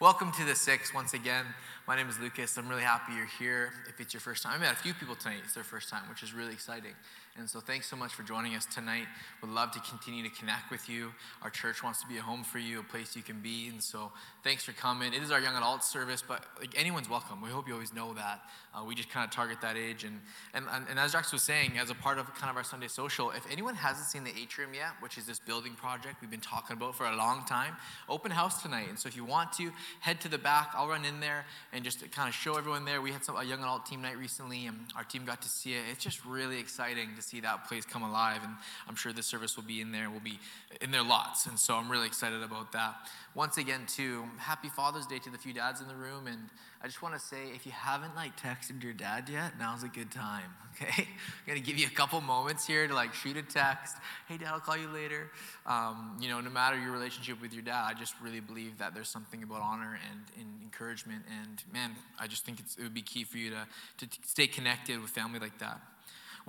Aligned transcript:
Welcome 0.00 0.32
to 0.32 0.46
the 0.46 0.54
six 0.54 0.94
once 0.94 1.12
again. 1.12 1.44
My 1.86 1.96
name 1.96 2.08
is 2.08 2.20
Lukas. 2.20 2.56
I'm 2.56 2.68
really 2.68 2.82
happy 2.82 3.14
you're 3.14 3.26
here. 3.38 3.72
If 3.88 4.00
it's 4.00 4.12
your 4.12 4.20
first 4.20 4.42
time, 4.42 4.52
I 4.54 4.58
met 4.58 4.72
a 4.72 4.76
few 4.76 4.94
people 4.94 5.16
tonight. 5.16 5.38
It's 5.44 5.54
their 5.54 5.64
first 5.64 5.88
time, 5.88 6.02
which 6.08 6.22
is 6.22 6.32
really 6.32 6.52
exciting. 6.52 6.92
And 7.38 7.48
so, 7.48 7.60
thanks 7.60 7.88
so 7.88 7.96
much 7.96 8.12
for 8.12 8.22
joining 8.22 8.54
us 8.54 8.66
tonight. 8.66 9.06
We'd 9.40 9.52
love 9.52 9.70
to 9.72 9.80
continue 9.80 10.22
to 10.24 10.30
connect 10.30 10.70
with 10.70 10.88
you. 10.88 11.12
Our 11.42 11.48
church 11.48 11.82
wants 11.82 12.02
to 12.02 12.08
be 12.08 12.18
a 12.18 12.22
home 12.22 12.42
for 12.42 12.58
you, 12.58 12.80
a 12.80 12.82
place 12.82 13.16
you 13.16 13.22
can 13.22 13.40
be. 13.40 13.68
And 13.68 13.82
so, 13.82 14.12
thanks 14.44 14.64
for 14.64 14.72
coming. 14.72 15.14
It 15.14 15.22
is 15.22 15.30
our 15.30 15.40
young 15.40 15.56
adult 15.56 15.82
service, 15.82 16.22
but 16.26 16.44
like 16.58 16.78
anyone's 16.78 17.08
welcome. 17.08 17.40
We 17.40 17.48
hope 17.48 17.66
you 17.66 17.74
always 17.74 17.94
know 17.94 18.12
that. 18.14 18.42
Uh, 18.74 18.84
we 18.84 18.94
just 18.94 19.10
kind 19.10 19.24
of 19.24 19.30
target 19.30 19.60
that 19.62 19.76
age. 19.76 20.04
And, 20.04 20.20
and, 20.54 20.66
and 20.88 20.98
as 20.98 21.12
Jax 21.12 21.32
was 21.32 21.42
saying, 21.42 21.78
as 21.78 21.88
a 21.88 21.94
part 21.94 22.18
of 22.18 22.32
kind 22.34 22.50
of 22.50 22.56
our 22.56 22.64
Sunday 22.64 22.88
social, 22.88 23.30
if 23.30 23.46
anyone 23.50 23.74
hasn't 23.74 24.06
seen 24.06 24.24
the 24.24 24.32
atrium 24.40 24.74
yet, 24.74 24.90
which 25.00 25.16
is 25.16 25.24
this 25.24 25.38
building 25.38 25.72
project 25.74 26.16
we've 26.20 26.30
been 26.30 26.40
talking 26.40 26.76
about 26.76 26.94
for 26.94 27.06
a 27.06 27.16
long 27.16 27.44
time, 27.46 27.74
open 28.08 28.32
house 28.32 28.60
tonight. 28.60 28.88
And 28.88 28.98
so, 28.98 29.08
if 29.08 29.16
you 29.16 29.24
want 29.24 29.52
to, 29.54 29.70
head 30.00 30.20
to 30.22 30.28
the 30.28 30.38
back. 30.38 30.72
I'll 30.74 30.88
run 30.88 31.04
in 31.04 31.20
there 31.20 31.46
and 31.72 31.84
just 31.84 32.00
to 32.00 32.08
kind 32.08 32.28
of 32.28 32.34
show 32.34 32.56
everyone 32.56 32.84
there. 32.84 33.00
We 33.00 33.12
had 33.12 33.24
some, 33.24 33.36
a 33.36 33.44
young 33.44 33.60
adult 33.60 33.86
team 33.86 34.02
night 34.02 34.18
recently, 34.18 34.66
and 34.66 34.78
our 34.96 35.04
team 35.04 35.24
got 35.24 35.40
to 35.42 35.48
see 35.48 35.74
it. 35.74 35.82
It's 35.90 36.02
just 36.02 36.24
really 36.24 36.58
exciting 36.58 37.10
to 37.16 37.22
see 37.22 37.40
that 37.40 37.68
place 37.68 37.84
come 37.84 38.02
alive. 38.02 38.40
And 38.42 38.54
I'm 38.88 38.96
sure 38.96 39.12
this 39.12 39.26
service 39.26 39.56
will 39.56 39.64
be 39.64 39.80
in 39.80 39.92
there, 39.92 40.10
will 40.10 40.20
be 40.20 40.38
in 40.80 40.90
there 40.90 41.04
lots. 41.04 41.46
And 41.46 41.58
so 41.58 41.76
I'm 41.76 41.90
really 41.90 42.06
excited 42.06 42.42
about 42.42 42.72
that. 42.72 42.96
Once 43.34 43.58
again, 43.58 43.82
too, 43.86 44.24
happy 44.38 44.68
Father's 44.68 45.06
Day 45.06 45.18
to 45.20 45.30
the 45.30 45.38
few 45.38 45.52
dads 45.52 45.80
in 45.80 45.88
the 45.88 45.94
room. 45.94 46.26
And 46.26 46.48
I 46.82 46.86
just 46.86 47.02
want 47.02 47.14
to 47.14 47.20
say, 47.20 47.48
if 47.54 47.66
you 47.66 47.72
haven't 47.72 48.16
like 48.16 48.40
texted 48.40 48.82
your 48.82 48.94
dad 48.94 49.28
yet, 49.28 49.58
now's 49.58 49.82
a 49.82 49.88
good 49.88 50.10
time. 50.10 50.50
Okay, 50.80 51.02
I'm 51.02 51.46
gonna 51.48 51.60
give 51.60 51.78
you 51.78 51.88
a 51.88 51.94
couple 51.94 52.20
moments 52.20 52.64
here 52.64 52.86
to 52.86 52.94
like 52.94 53.12
shoot 53.12 53.36
a 53.36 53.42
text. 53.42 53.96
Hey, 54.28 54.38
dad, 54.38 54.50
I'll 54.52 54.60
call 54.60 54.76
you 54.76 54.88
later. 54.88 55.28
Um, 55.66 56.16
you 56.20 56.28
know, 56.28 56.40
no 56.40 56.48
matter 56.48 56.80
your 56.80 56.92
relationship 56.92 57.42
with 57.42 57.52
your 57.52 57.64
dad, 57.64 57.84
I 57.84 57.92
just 57.92 58.14
really 58.22 58.38
believe 58.38 58.78
that 58.78 58.94
there's 58.94 59.08
something 59.08 59.42
about 59.42 59.62
honor 59.62 59.98
and, 60.08 60.20
and 60.38 60.62
encouragement. 60.62 61.24
And 61.42 61.62
man, 61.74 61.96
I 62.20 62.28
just 62.28 62.46
think 62.46 62.60
it 62.60 62.82
would 62.82 62.94
be 62.94 63.02
key 63.02 63.24
for 63.24 63.36
you 63.36 63.50
to, 63.50 64.06
to 64.06 64.18
stay 64.24 64.46
connected 64.46 65.00
with 65.02 65.10
family 65.10 65.40
like 65.40 65.58
that. 65.58 65.80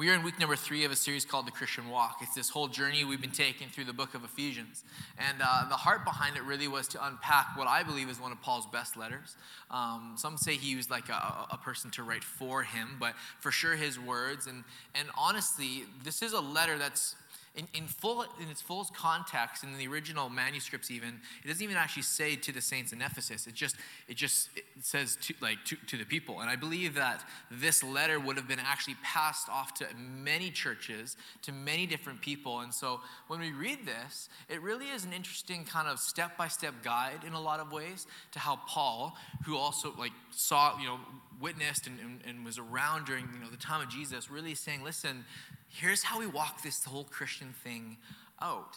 We 0.01 0.09
are 0.09 0.15
in 0.15 0.23
week 0.23 0.39
number 0.39 0.55
three 0.55 0.83
of 0.83 0.91
a 0.91 0.95
series 0.95 1.25
called 1.25 1.45
The 1.45 1.51
Christian 1.51 1.87
Walk. 1.87 2.21
It's 2.21 2.33
this 2.33 2.49
whole 2.49 2.67
journey 2.67 3.03
we've 3.03 3.21
been 3.21 3.29
taking 3.29 3.67
through 3.67 3.83
the 3.83 3.93
book 3.93 4.15
of 4.15 4.23
Ephesians. 4.23 4.83
And 5.19 5.37
uh, 5.45 5.69
the 5.69 5.75
heart 5.75 6.05
behind 6.05 6.37
it 6.37 6.41
really 6.41 6.67
was 6.67 6.87
to 6.87 7.05
unpack 7.05 7.55
what 7.55 7.67
I 7.67 7.83
believe 7.83 8.09
is 8.09 8.19
one 8.19 8.31
of 8.31 8.41
Paul's 8.41 8.65
best 8.65 8.97
letters. 8.97 9.35
Um, 9.69 10.13
some 10.15 10.37
say 10.37 10.55
he 10.55 10.75
was 10.75 10.89
like 10.89 11.09
a, 11.09 11.45
a, 11.51 11.59
person 11.63 11.91
to 11.91 12.01
write 12.01 12.23
for 12.23 12.63
him, 12.63 12.97
but 12.99 13.13
for 13.41 13.51
sure 13.51 13.75
his 13.75 13.99
words. 13.99 14.47
And, 14.47 14.63
and 14.95 15.07
honestly, 15.15 15.83
this 16.03 16.23
is 16.23 16.33
a 16.33 16.41
letter 16.41 16.79
that's 16.79 17.15
in, 17.53 17.67
in, 17.73 17.85
full, 17.85 18.21
in 18.41 18.47
its 18.49 18.61
full 18.61 18.85
context, 18.95 19.63
in 19.63 19.77
the 19.77 19.85
original 19.87 20.29
manuscripts, 20.29 20.89
even 20.89 21.19
it 21.43 21.47
doesn't 21.47 21.61
even 21.61 21.75
actually 21.75 22.03
say 22.03 22.37
to 22.37 22.51
the 22.53 22.61
saints 22.61 22.93
in 22.93 23.01
Ephesus. 23.01 23.45
It 23.45 23.53
just 23.53 23.75
it 24.07 24.15
just 24.15 24.49
it 24.55 24.63
says 24.81 25.17
to, 25.23 25.33
like 25.41 25.57
to, 25.65 25.75
to 25.87 25.97
the 25.97 26.05
people. 26.05 26.39
And 26.39 26.49
I 26.49 26.55
believe 26.55 26.95
that 26.95 27.25
this 27.49 27.83
letter 27.83 28.21
would 28.21 28.37
have 28.37 28.47
been 28.47 28.59
actually 28.59 28.95
passed 29.03 29.49
off 29.49 29.73
to 29.75 29.87
many 29.97 30.49
churches, 30.49 31.17
to 31.41 31.51
many 31.51 31.85
different 31.85 32.21
people. 32.21 32.61
And 32.61 32.73
so 32.73 33.01
when 33.27 33.41
we 33.41 33.51
read 33.51 33.85
this, 33.85 34.29
it 34.47 34.61
really 34.61 34.85
is 34.85 35.03
an 35.03 35.11
interesting 35.11 35.65
kind 35.65 35.89
of 35.89 35.99
step 35.99 36.37
by 36.37 36.47
step 36.47 36.75
guide 36.83 37.25
in 37.27 37.33
a 37.33 37.41
lot 37.41 37.59
of 37.59 37.73
ways 37.73 38.07
to 38.31 38.39
how 38.39 38.59
Paul, 38.65 39.17
who 39.45 39.57
also 39.57 39.93
like 39.99 40.13
saw 40.29 40.79
you 40.79 40.85
know 40.85 40.99
witnessed 41.41 41.87
and, 41.87 41.99
and, 41.99 42.19
and 42.25 42.45
was 42.45 42.57
around 42.57 43.07
during 43.07 43.27
you 43.33 43.39
know 43.41 43.49
the 43.51 43.57
time 43.57 43.81
of 43.81 43.89
Jesus, 43.89 44.31
really 44.31 44.55
saying, 44.55 44.83
listen 44.83 45.25
here's 45.71 46.03
how 46.03 46.19
we 46.19 46.27
walk 46.27 46.61
this 46.61 46.83
whole 46.83 47.05
Christian 47.05 47.53
thing 47.63 47.97
out. 48.41 48.75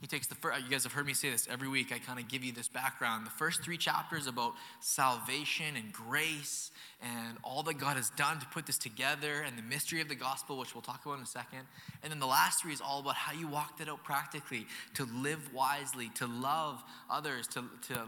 He 0.00 0.06
takes 0.06 0.26
the 0.26 0.34
first, 0.34 0.62
you 0.62 0.70
guys 0.70 0.82
have 0.82 0.92
heard 0.92 1.06
me 1.06 1.14
say 1.14 1.30
this 1.30 1.48
every 1.50 1.68
week. 1.68 1.90
I 1.90 1.98
kind 1.98 2.18
of 2.18 2.28
give 2.28 2.44
you 2.44 2.52
this 2.52 2.68
background. 2.68 3.24
The 3.24 3.30
first 3.30 3.62
three 3.62 3.78
chapters 3.78 4.26
about 4.26 4.52
salvation 4.80 5.74
and 5.74 5.90
grace 5.90 6.70
and 7.00 7.38
all 7.42 7.62
that 7.62 7.78
God 7.78 7.96
has 7.96 8.10
done 8.10 8.38
to 8.40 8.46
put 8.48 8.66
this 8.66 8.76
together 8.76 9.40
and 9.46 9.56
the 9.56 9.62
mystery 9.62 10.02
of 10.02 10.08
the 10.08 10.14
gospel, 10.14 10.58
which 10.58 10.74
we'll 10.74 10.82
talk 10.82 11.06
about 11.06 11.16
in 11.16 11.22
a 11.22 11.26
second. 11.26 11.60
And 12.02 12.12
then 12.12 12.20
the 12.20 12.26
last 12.26 12.60
three 12.60 12.74
is 12.74 12.82
all 12.82 13.00
about 13.00 13.14
how 13.14 13.32
you 13.32 13.48
walked 13.48 13.80
it 13.80 13.88
out 13.88 14.04
practically 14.04 14.66
to 14.94 15.04
live 15.04 15.54
wisely, 15.54 16.10
to 16.16 16.26
love 16.26 16.82
others, 17.10 17.46
to, 17.48 17.64
to 17.88 18.06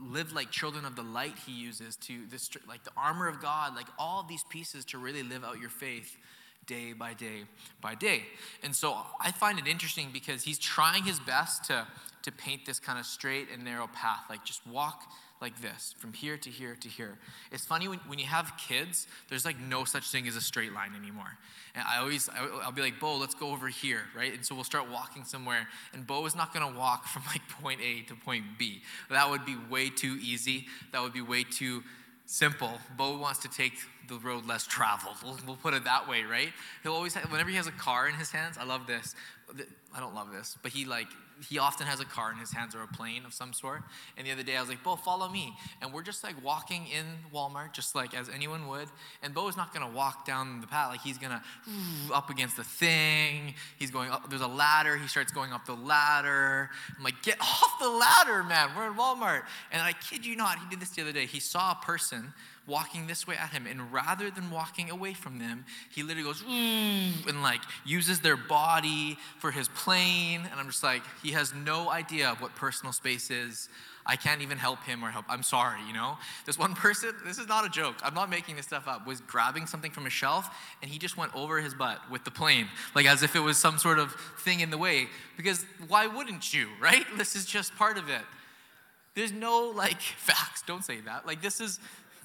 live 0.00 0.32
like 0.32 0.50
children 0.50 0.84
of 0.84 0.96
the 0.96 1.02
light, 1.02 1.38
he 1.46 1.52
uses, 1.52 1.94
to 1.96 2.26
this, 2.28 2.50
like 2.66 2.82
the 2.82 2.92
armor 2.96 3.28
of 3.28 3.40
God, 3.40 3.76
like 3.76 3.86
all 4.00 4.24
these 4.28 4.42
pieces 4.50 4.84
to 4.86 4.98
really 4.98 5.22
live 5.22 5.44
out 5.44 5.60
your 5.60 5.70
faith 5.70 6.16
day 6.68 6.92
by 6.92 7.14
day 7.14 7.42
by 7.80 7.96
day. 7.96 8.22
And 8.62 8.76
so 8.76 8.96
I 9.20 9.32
find 9.32 9.58
it 9.58 9.66
interesting 9.66 10.10
because 10.12 10.44
he's 10.44 10.58
trying 10.58 11.02
his 11.02 11.18
best 11.18 11.64
to, 11.64 11.88
to 12.22 12.30
paint 12.30 12.64
this 12.64 12.78
kind 12.78 13.00
of 13.00 13.06
straight 13.06 13.48
and 13.52 13.64
narrow 13.64 13.88
path, 13.88 14.20
like 14.30 14.44
just 14.44 14.64
walk 14.64 15.10
like 15.40 15.60
this 15.60 15.94
from 15.98 16.12
here 16.12 16.36
to 16.36 16.50
here 16.50 16.74
to 16.74 16.88
here. 16.88 17.16
It's 17.52 17.64
funny 17.64 17.86
when, 17.88 18.00
when 18.06 18.18
you 18.18 18.26
have 18.26 18.52
kids, 18.68 19.06
there's 19.28 19.44
like 19.44 19.58
no 19.58 19.84
such 19.84 20.10
thing 20.10 20.26
as 20.26 20.36
a 20.36 20.40
straight 20.40 20.72
line 20.72 20.92
anymore. 21.00 21.38
And 21.74 21.84
I 21.88 21.98
always, 21.98 22.28
I'll 22.64 22.72
be 22.72 22.82
like, 22.82 22.98
Bo, 22.98 23.16
let's 23.16 23.34
go 23.34 23.50
over 23.50 23.68
here, 23.68 24.02
right? 24.16 24.34
And 24.34 24.44
so 24.44 24.54
we'll 24.54 24.64
start 24.64 24.90
walking 24.90 25.24
somewhere, 25.24 25.68
and 25.92 26.06
Bo 26.06 26.26
is 26.26 26.34
not 26.34 26.52
gonna 26.52 26.76
walk 26.76 27.06
from 27.06 27.22
like 27.26 27.42
point 27.62 27.80
A 27.80 28.02
to 28.02 28.14
point 28.14 28.44
B. 28.58 28.82
That 29.10 29.30
would 29.30 29.46
be 29.46 29.56
way 29.70 29.90
too 29.90 30.18
easy. 30.20 30.66
That 30.92 31.02
would 31.02 31.12
be 31.12 31.22
way 31.22 31.44
too 31.44 31.84
simple. 32.26 32.72
Bo 32.96 33.16
wants 33.16 33.38
to 33.40 33.48
take 33.48 33.74
the 34.08 34.18
road 34.18 34.46
less 34.46 34.66
traveled. 34.66 35.16
We'll, 35.22 35.38
we'll, 35.46 35.56
put 35.56 35.74
it 35.74 35.84
that 35.84 36.08
way, 36.08 36.22
right? 36.22 36.50
He'll 36.82 36.94
always 36.94 37.14
have, 37.14 37.30
whenever 37.30 37.50
he 37.50 37.56
has 37.56 37.66
a 37.66 37.72
car 37.72 38.08
in 38.08 38.14
his 38.14 38.30
hands. 38.30 38.56
I 38.58 38.64
love 38.64 38.86
this. 38.86 39.14
I 39.94 40.00
don't 40.00 40.14
love 40.14 40.30
this, 40.32 40.56
but 40.62 40.72
he 40.72 40.84
like 40.84 41.06
he 41.48 41.58
often 41.58 41.86
has 41.86 42.00
a 42.00 42.04
car 42.04 42.32
in 42.32 42.38
his 42.38 42.52
hands 42.52 42.74
or 42.74 42.82
a 42.82 42.86
plane 42.86 43.24
of 43.24 43.32
some 43.32 43.52
sort. 43.52 43.82
And 44.16 44.26
the 44.26 44.32
other 44.32 44.42
day 44.42 44.56
I 44.56 44.60
was 44.60 44.68
like, 44.68 44.82
Bo, 44.82 44.96
follow 44.96 45.28
me. 45.28 45.54
And 45.80 45.92
we're 45.92 46.02
just 46.02 46.24
like 46.24 46.34
walking 46.44 46.86
in 46.86 47.04
Walmart, 47.32 47.72
just 47.72 47.94
like 47.94 48.14
as 48.14 48.28
anyone 48.28 48.66
would. 48.68 48.88
And 49.22 49.32
Bo 49.32 49.48
is 49.48 49.56
not 49.56 49.72
gonna 49.72 49.88
walk 49.88 50.26
down 50.26 50.60
the 50.60 50.66
path, 50.66 50.90
like 50.90 51.00
he's 51.00 51.18
gonna 51.18 51.42
up 52.12 52.28
against 52.30 52.56
the 52.56 52.64
thing. 52.64 53.54
He's 53.78 53.90
going 53.90 54.10
up, 54.10 54.28
there's 54.28 54.42
a 54.42 54.48
ladder, 54.48 54.96
he 54.96 55.06
starts 55.06 55.32
going 55.32 55.52
up 55.52 55.64
the 55.64 55.74
ladder. 55.76 56.70
I'm 56.96 57.04
like, 57.04 57.22
get 57.22 57.40
off 57.40 57.78
the 57.80 57.88
ladder, 57.88 58.42
man. 58.42 58.70
We're 58.76 58.88
in 58.88 58.94
Walmart. 58.94 59.42
And 59.70 59.80
I 59.80 59.92
kid 59.92 60.26
you 60.26 60.36
not, 60.36 60.58
he 60.58 60.68
did 60.68 60.80
this 60.80 60.90
the 60.90 61.02
other 61.02 61.12
day. 61.12 61.26
He 61.26 61.40
saw 61.40 61.72
a 61.72 61.84
person 61.84 62.32
walking 62.68 63.06
this 63.06 63.26
way 63.26 63.34
at 63.36 63.50
him. 63.50 63.66
And 63.66 63.92
rather 63.92 64.30
than 64.30 64.50
walking 64.50 64.90
away 64.90 65.14
from 65.14 65.38
them, 65.38 65.64
he 65.90 66.02
literally 66.02 66.28
goes, 66.28 66.42
mm, 66.42 67.26
and 67.26 67.42
like 67.42 67.60
uses 67.84 68.20
their 68.20 68.36
body 68.36 69.18
for 69.38 69.50
his 69.50 69.68
plane. 69.68 70.42
And 70.50 70.60
I'm 70.60 70.66
just 70.66 70.82
like, 70.82 71.02
he 71.22 71.32
has 71.32 71.54
no 71.54 71.90
idea 71.90 72.36
what 72.38 72.54
personal 72.54 72.92
space 72.92 73.30
is. 73.30 73.68
I 74.04 74.16
can't 74.16 74.40
even 74.40 74.56
help 74.56 74.82
him 74.84 75.04
or 75.04 75.10
help. 75.10 75.26
I'm 75.28 75.42
sorry, 75.42 75.80
you 75.86 75.92
know? 75.92 76.16
This 76.46 76.58
one 76.58 76.74
person, 76.74 77.14
this 77.26 77.38
is 77.38 77.48
not 77.48 77.66
a 77.66 77.68
joke. 77.68 77.96
I'm 78.02 78.14
not 78.14 78.30
making 78.30 78.56
this 78.56 78.66
stuff 78.66 78.86
up, 78.86 79.06
was 79.06 79.20
grabbing 79.22 79.66
something 79.66 79.90
from 79.90 80.06
a 80.06 80.10
shelf 80.10 80.48
and 80.82 80.90
he 80.90 80.98
just 80.98 81.16
went 81.16 81.34
over 81.34 81.60
his 81.60 81.74
butt 81.74 82.00
with 82.10 82.24
the 82.24 82.30
plane, 82.30 82.68
like 82.94 83.06
as 83.06 83.22
if 83.22 83.34
it 83.36 83.40
was 83.40 83.58
some 83.58 83.78
sort 83.78 83.98
of 83.98 84.12
thing 84.38 84.60
in 84.60 84.70
the 84.70 84.78
way. 84.78 85.08
Because 85.36 85.64
why 85.88 86.06
wouldn't 86.06 86.54
you, 86.54 86.68
right? 86.80 87.04
This 87.16 87.36
is 87.36 87.44
just 87.44 87.74
part 87.76 87.98
of 87.98 88.08
it. 88.08 88.22
There's 89.14 89.32
no 89.32 89.72
like 89.74 90.00
facts, 90.16 90.62
don't 90.62 90.84
say 90.84 91.00
that. 91.00 91.26
Like 91.26 91.42
this 91.42 91.60
is 91.60 91.78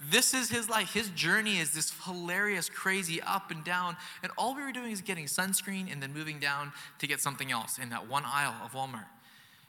this 0.09 0.33
is 0.33 0.49
his 0.49 0.69
life. 0.69 0.93
His 0.93 1.09
journey 1.09 1.59
is 1.59 1.73
this 1.73 1.93
hilarious, 2.05 2.69
crazy 2.69 3.21
up 3.21 3.51
and 3.51 3.63
down. 3.63 3.97
And 4.21 4.31
all 4.37 4.55
we 4.55 4.61
were 4.61 4.71
doing 4.71 4.91
is 4.91 5.01
getting 5.01 5.25
sunscreen 5.25 5.91
and 5.91 6.01
then 6.01 6.13
moving 6.13 6.39
down 6.39 6.71
to 6.99 7.07
get 7.07 7.19
something 7.21 7.51
else 7.51 7.77
in 7.77 7.89
that 7.89 8.09
one 8.09 8.23
aisle 8.25 8.55
of 8.63 8.73
Walmart. 8.73 9.05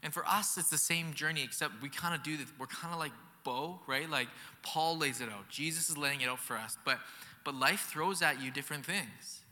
And 0.03 0.13
for 0.13 0.27
us, 0.27 0.59
it's 0.59 0.71
the 0.71 0.79
same 0.79 1.15
journey, 1.15 1.43
except 1.43 1.81
we 1.83 1.89
kind 1.89 2.15
of 2.15 2.23
do 2.23 2.37
this. 2.37 2.47
We're 2.59 2.67
kind 2.67 2.93
of 2.93 3.01
like 3.01 3.13
Bo, 3.43 3.81
right? 3.87 4.09
Like 4.09 4.29
Paul 4.63 4.99
lays 4.99 5.21
it 5.21 5.29
out. 5.29 5.49
Jesus 5.49 5.91
is 5.91 5.97
laying 5.97 6.21
it 6.21 6.29
out 6.29 6.41
for 6.41 6.57
us. 6.57 6.77
But 6.85 6.99
but 7.45 7.55
life 7.55 7.89
throws 7.91 8.23
at 8.23 8.43
you 8.43 8.51
different 8.51 8.85
things. 8.87 9.43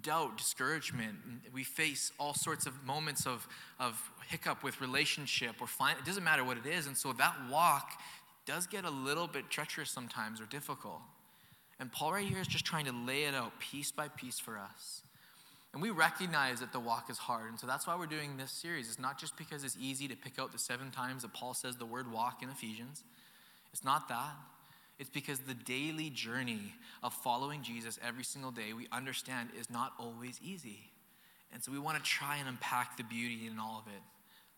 Doubt, 0.00 0.38
discouragement. 0.38 1.16
We 1.52 1.64
face 1.64 2.12
all 2.18 2.34
sorts 2.34 2.66
of 2.66 2.84
moments 2.84 3.26
of, 3.26 3.46
of 3.78 4.10
hiccup 4.28 4.62
with 4.64 4.80
relationship 4.80 5.56
or 5.60 5.66
find 5.66 5.98
it 5.98 6.04
doesn't 6.04 6.24
matter 6.24 6.44
what 6.44 6.56
it 6.56 6.66
is. 6.66 6.86
And 6.86 6.96
so 6.96 7.12
that 7.12 7.34
walk 7.50 7.90
does 8.46 8.66
get 8.66 8.84
a 8.84 8.90
little 8.90 9.26
bit 9.26 9.50
treacherous 9.50 9.90
sometimes 9.90 10.40
or 10.40 10.46
difficult. 10.46 11.00
And 11.80 11.90
Paul 11.90 12.12
right 12.12 12.26
here 12.26 12.40
is 12.40 12.46
just 12.46 12.64
trying 12.64 12.84
to 12.86 12.92
lay 12.92 13.24
it 13.24 13.34
out 13.34 13.58
piece 13.58 13.90
by 13.90 14.08
piece 14.08 14.38
for 14.38 14.58
us. 14.58 15.02
And 15.72 15.82
we 15.82 15.90
recognize 15.90 16.60
that 16.60 16.72
the 16.72 16.78
walk 16.78 17.10
is 17.10 17.18
hard. 17.18 17.50
And 17.50 17.58
so 17.58 17.66
that's 17.66 17.86
why 17.86 17.96
we're 17.96 18.06
doing 18.06 18.36
this 18.36 18.52
series. 18.52 18.88
It's 18.88 19.00
not 19.00 19.18
just 19.18 19.36
because 19.36 19.64
it's 19.64 19.76
easy 19.80 20.06
to 20.06 20.16
pick 20.16 20.38
out 20.38 20.52
the 20.52 20.58
seven 20.58 20.92
times 20.92 21.22
that 21.22 21.32
Paul 21.32 21.52
says 21.52 21.76
the 21.76 21.84
word 21.84 22.12
walk 22.12 22.42
in 22.44 22.48
Ephesians. 22.48 23.02
It's 23.72 23.84
not 23.84 24.08
that. 24.08 24.36
It's 25.00 25.10
because 25.10 25.40
the 25.40 25.54
daily 25.54 26.10
journey 26.10 26.74
of 27.02 27.12
following 27.12 27.62
Jesus 27.62 27.98
every 28.06 28.22
single 28.22 28.52
day, 28.52 28.72
we 28.72 28.86
understand, 28.92 29.48
is 29.58 29.68
not 29.68 29.92
always 29.98 30.38
easy. 30.40 30.92
And 31.52 31.62
so 31.62 31.72
we 31.72 31.80
want 31.80 31.96
to 31.96 32.02
try 32.04 32.36
and 32.36 32.48
unpack 32.48 32.96
the 32.96 33.02
beauty 33.02 33.48
in 33.50 33.58
all 33.58 33.82
of 33.84 33.92
it. 33.92 34.00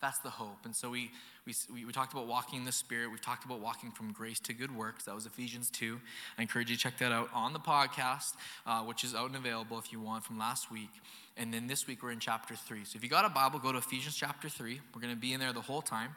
That's 0.01 0.19
the 0.19 0.29
hope. 0.29 0.59
And 0.65 0.77
so 0.77 0.91
we, 0.91 1.11
we, 1.47 1.85
we 1.85 1.93
talked 1.93 2.13
about 2.13 2.27
walking 2.27 2.59
in 2.59 2.65
the 2.67 2.73
Spirit. 2.73 3.11
We've 3.11 3.21
talked 3.21 3.47
about 3.47 3.61
walking 3.61 3.91
from 3.91 4.13
grace 4.13 4.39
to 4.41 4.53
good 4.53 4.77
works. 4.77 5.05
That 5.05 5.15
was 5.15 5.25
Ephesians 5.25 5.71
2. 5.71 5.99
I 6.39 6.43
encourage 6.43 6.69
you 6.69 6.77
to 6.77 6.83
check 6.83 6.99
that 6.99 7.13
out 7.13 7.31
on 7.33 7.55
the 7.55 7.59
podcast, 7.59 8.35
uh, 8.67 8.83
which 8.83 9.05
is 9.05 9.15
out 9.15 9.29
and 9.29 9.37
available 9.37 9.79
if 9.79 9.93
you 9.93 10.01
want 10.01 10.25
from 10.25 10.39
last 10.39 10.71
week. 10.71 10.91
And 11.39 11.53
then 11.53 11.67
this 11.67 11.87
week 11.87 12.03
we're 12.03 12.13
in 12.13 12.21
chapter 12.21 12.55
3. 12.55 12.85
So 12.85 12.97
if 12.97 13.03
you 13.03 13.09
got 13.09 13.25
a 13.25 13.31
Bible, 13.31 13.59
go 13.59 13.73
to 13.73 13.79
Ephesians 13.79 14.17
chapter 14.17 14.51
3. 14.51 14.81
We're 14.95 15.01
going 15.01 15.15
to 15.15 15.21
be 15.21 15.33
in 15.33 15.41
there 15.41 15.55
the 15.55 15.63
whole 15.63 15.83
time. 15.83 16.11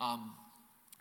Um, 0.00 0.32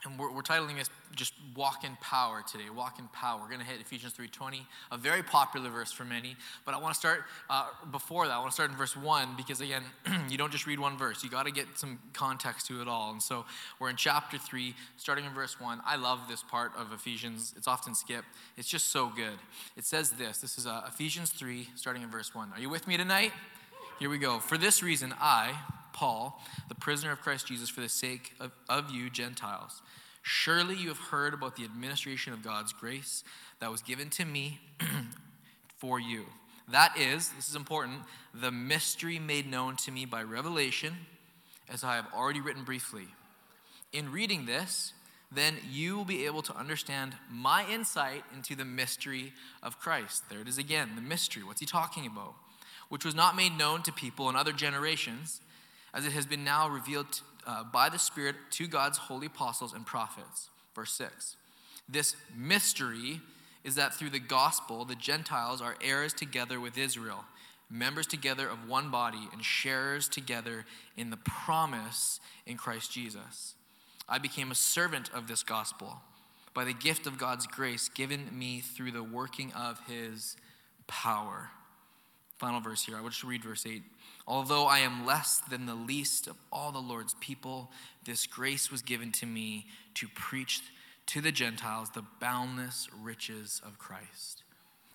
and 0.05 0.17
we're, 0.17 0.31
we're, 0.31 0.41
titling 0.41 0.77
this 0.77 0.89
just 1.15 1.33
walk 1.55 1.83
in 1.83 1.97
power 2.01 2.43
today. 2.49 2.69
Walk 2.75 2.99
in 2.99 3.07
power. 3.07 3.39
We're 3.41 3.49
going 3.49 3.59
to 3.59 3.65
hit 3.65 3.81
ephesians 3.81 4.13
3.20 4.13 4.61
a 4.91 4.97
very 4.97 5.23
popular 5.23 5.69
verse 5.69 5.91
for 5.91 6.05
many. 6.05 6.35
But 6.65 6.73
i 6.73 6.77
want 6.77 6.93
to 6.93 6.99
start 6.99 7.23
uh, 7.49 7.67
before 7.91 8.27
that 8.27 8.33
i 8.33 8.39
want 8.39 8.51
to 8.51 8.53
start 8.53 8.71
in 8.71 8.77
verse 8.77 8.95
1 8.95 9.29
because 9.35 9.61
again 9.61 9.83
you 10.29 10.37
don't 10.37 10.51
just 10.51 10.65
read 10.67 10.79
one 10.79 10.97
verse. 10.97 11.23
You 11.23 11.29
got 11.29 11.45
to 11.45 11.51
get 11.51 11.67
some 11.75 11.99
context 12.13 12.67
to 12.67 12.81
it 12.81 12.87
all. 12.87 13.11
And 13.11 13.21
so 13.21 13.45
we're 13.79 13.89
in 13.89 13.95
chapter 13.95 14.37
3 14.37 14.73
starting 14.97 15.25
in 15.25 15.33
verse 15.33 15.59
1 15.59 15.81
i 15.85 15.95
love 15.95 16.19
this 16.29 16.43
part 16.43 16.71
of 16.77 16.91
ephesians. 16.93 17.53
It's 17.57 17.67
often 17.67 17.95
skipped. 17.95 18.27
It's 18.57 18.67
just 18.67 18.87
so 18.87 19.11
good. 19.15 19.39
It 19.77 19.85
says 19.85 20.11
this. 20.11 20.39
This 20.39 20.57
is 20.57 20.65
uh, 20.65 20.83
ephesians 20.87 21.31
3 21.31 21.69
starting 21.75 22.03
in 22.03 22.09
verse 22.09 22.33
1 22.33 22.53
are 22.53 22.59
you 22.59 22.69
with 22.69 22.87
me 22.87 22.97
tonight? 22.97 23.31
Here 23.99 24.09
we 24.09 24.17
go. 24.17 24.39
For 24.39 24.57
this 24.57 24.81
reason 24.81 25.13
i 25.19 25.53
Paul, 25.99 26.41
the 26.69 26.75
prisoner 26.75 27.11
of 27.11 27.19
Christ 27.19 27.47
Jesus, 27.47 27.67
for 27.67 27.81
the 27.81 27.89
sake 27.89 28.31
of, 28.39 28.53
of 28.69 28.89
you 28.89 29.09
Gentiles. 29.09 29.81
Surely 30.21 30.75
you 30.75 30.87
have 30.87 30.97
heard 30.97 31.33
about 31.33 31.57
the 31.57 31.65
administration 31.65 32.31
of 32.31 32.41
God's 32.41 32.71
grace 32.71 33.25
that 33.59 33.69
was 33.69 33.81
given 33.81 34.09
to 34.11 34.23
me 34.23 34.61
for 35.77 35.99
you. 35.99 36.23
That 36.71 36.97
is, 36.97 37.31
this 37.31 37.49
is 37.49 37.55
important, 37.57 37.99
the 38.33 38.49
mystery 38.49 39.19
made 39.19 39.45
known 39.45 39.75
to 39.75 39.91
me 39.91 40.05
by 40.05 40.23
revelation, 40.23 40.95
as 41.67 41.83
I 41.83 41.97
have 41.97 42.07
already 42.15 42.39
written 42.39 42.63
briefly. 42.63 43.09
In 43.91 44.09
reading 44.09 44.45
this, 44.45 44.93
then 45.29 45.55
you 45.69 45.97
will 45.97 46.05
be 46.05 46.25
able 46.25 46.43
to 46.43 46.55
understand 46.55 47.13
my 47.29 47.69
insight 47.69 48.23
into 48.33 48.55
the 48.55 48.63
mystery 48.63 49.33
of 49.61 49.79
Christ. 49.79 50.29
There 50.29 50.39
it 50.39 50.47
is 50.47 50.57
again, 50.57 50.91
the 50.95 51.01
mystery. 51.01 51.43
What's 51.43 51.59
he 51.59 51.65
talking 51.65 52.05
about? 52.05 52.35
Which 52.87 53.03
was 53.03 53.15
not 53.15 53.35
made 53.35 53.57
known 53.57 53.83
to 53.83 53.91
people 53.91 54.29
in 54.29 54.37
other 54.37 54.53
generations 54.53 55.41
as 55.93 56.05
it 56.05 56.11
has 56.11 56.25
been 56.25 56.43
now 56.43 56.69
revealed 56.69 57.21
uh, 57.45 57.63
by 57.63 57.89
the 57.89 57.99
Spirit 57.99 58.35
to 58.51 58.67
God's 58.67 58.97
holy 58.97 59.27
apostles 59.27 59.73
and 59.73 59.85
prophets. 59.85 60.49
Verse 60.75 60.91
6. 60.93 61.35
This 61.87 62.15
mystery 62.35 63.21
is 63.63 63.75
that 63.75 63.93
through 63.93 64.11
the 64.11 64.19
gospel, 64.19 64.85
the 64.85 64.95
Gentiles 64.95 65.61
are 65.61 65.75
heirs 65.83 66.13
together 66.13 66.59
with 66.59 66.77
Israel, 66.77 67.25
members 67.69 68.07
together 68.07 68.47
of 68.47 68.69
one 68.69 68.89
body, 68.91 69.27
and 69.33 69.43
sharers 69.43 70.07
together 70.07 70.65
in 70.95 71.09
the 71.09 71.17
promise 71.17 72.19
in 72.45 72.57
Christ 72.57 72.91
Jesus. 72.91 73.55
I 74.07 74.17
became 74.17 74.51
a 74.51 74.55
servant 74.55 75.09
of 75.13 75.27
this 75.27 75.43
gospel 75.43 76.01
by 76.53 76.65
the 76.65 76.73
gift 76.73 77.05
of 77.05 77.17
God's 77.17 77.47
grace 77.47 77.89
given 77.89 78.27
me 78.37 78.59
through 78.59 78.91
the 78.91 79.03
working 79.03 79.53
of 79.53 79.79
his 79.87 80.35
power. 80.87 81.51
Final 82.37 82.59
verse 82.59 82.85
here. 82.85 82.97
I 82.97 83.01
will 83.01 83.09
just 83.09 83.23
read 83.23 83.43
verse 83.43 83.65
8. 83.65 83.83
Although 84.29 84.67
I 84.67 84.79
am 84.79 85.07
less 85.07 85.41
than 85.49 85.65
the 85.65 85.73
least 85.73 86.27
of 86.27 86.37
all 86.51 86.71
the 86.71 86.77
Lord's 86.77 87.15
people, 87.15 87.71
this 88.05 88.27
grace 88.27 88.71
was 88.71 88.83
given 88.83 89.11
to 89.13 89.25
me 89.25 89.65
to 89.95 90.07
preach 90.07 90.61
to 91.07 91.19
the 91.19 91.31
Gentiles 91.31 91.89
the 91.89 92.05
boundless 92.21 92.87
riches 93.01 93.59
of 93.65 93.79
Christ. 93.79 94.43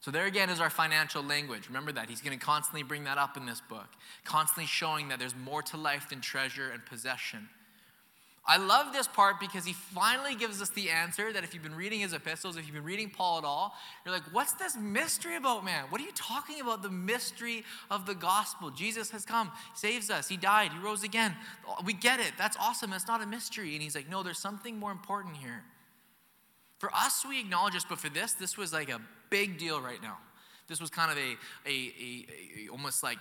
So, 0.02 0.12
there 0.12 0.26
again 0.26 0.50
is 0.50 0.60
our 0.60 0.70
financial 0.70 1.22
language. 1.22 1.66
Remember 1.66 1.90
that. 1.90 2.08
He's 2.08 2.20
going 2.20 2.38
to 2.38 2.44
constantly 2.44 2.84
bring 2.84 3.04
that 3.04 3.18
up 3.18 3.36
in 3.36 3.44
this 3.44 3.60
book, 3.60 3.88
constantly 4.24 4.66
showing 4.66 5.08
that 5.08 5.18
there's 5.18 5.34
more 5.34 5.62
to 5.62 5.76
life 5.78 6.10
than 6.10 6.20
treasure 6.20 6.70
and 6.70 6.84
possession. 6.86 7.48
I 8.46 8.58
love 8.58 8.92
this 8.92 9.06
part 9.06 9.40
because 9.40 9.64
he 9.64 9.72
finally 9.72 10.34
gives 10.34 10.60
us 10.60 10.68
the 10.68 10.90
answer 10.90 11.32
that 11.32 11.44
if 11.44 11.54
you've 11.54 11.62
been 11.62 11.74
reading 11.74 12.00
his 12.00 12.12
epistles, 12.12 12.58
if 12.58 12.66
you've 12.66 12.74
been 12.74 12.84
reading 12.84 13.08
Paul 13.08 13.38
at 13.38 13.44
all, 13.44 13.74
you're 14.04 14.12
like, 14.12 14.24
what's 14.32 14.52
this 14.52 14.76
mystery 14.76 15.36
about, 15.36 15.64
man? 15.64 15.84
What 15.88 15.98
are 15.98 16.04
you 16.04 16.12
talking 16.14 16.60
about? 16.60 16.82
The 16.82 16.90
mystery 16.90 17.64
of 17.90 18.04
the 18.04 18.14
gospel. 18.14 18.70
Jesus 18.70 19.10
has 19.12 19.24
come, 19.24 19.50
saves 19.74 20.10
us, 20.10 20.28
he 20.28 20.36
died, 20.36 20.72
he 20.72 20.78
rose 20.78 21.02
again. 21.02 21.34
We 21.86 21.94
get 21.94 22.20
it. 22.20 22.32
That's 22.36 22.56
awesome. 22.60 22.90
That's 22.90 23.08
not 23.08 23.22
a 23.22 23.26
mystery. 23.26 23.72
And 23.72 23.82
he's 23.82 23.94
like, 23.94 24.10
no, 24.10 24.22
there's 24.22 24.38
something 24.38 24.78
more 24.78 24.92
important 24.92 25.38
here. 25.38 25.64
For 26.78 26.94
us, 26.94 27.24
we 27.26 27.40
acknowledge 27.40 27.72
this, 27.72 27.86
but 27.88 27.98
for 27.98 28.10
this, 28.10 28.34
this 28.34 28.58
was 28.58 28.74
like 28.74 28.90
a 28.90 29.00
big 29.30 29.56
deal 29.56 29.80
right 29.80 30.02
now. 30.02 30.18
This 30.68 30.82
was 30.82 30.90
kind 30.90 31.10
of 31.10 31.16
a, 31.16 31.36
a, 31.66 31.70
a, 31.70 32.26
a 32.66 32.68
almost 32.70 33.02
like, 33.02 33.18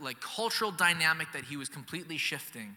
like 0.00 0.20
cultural 0.20 0.70
dynamic 0.70 1.32
that 1.32 1.44
he 1.44 1.58
was 1.58 1.68
completely 1.68 2.16
shifting. 2.16 2.74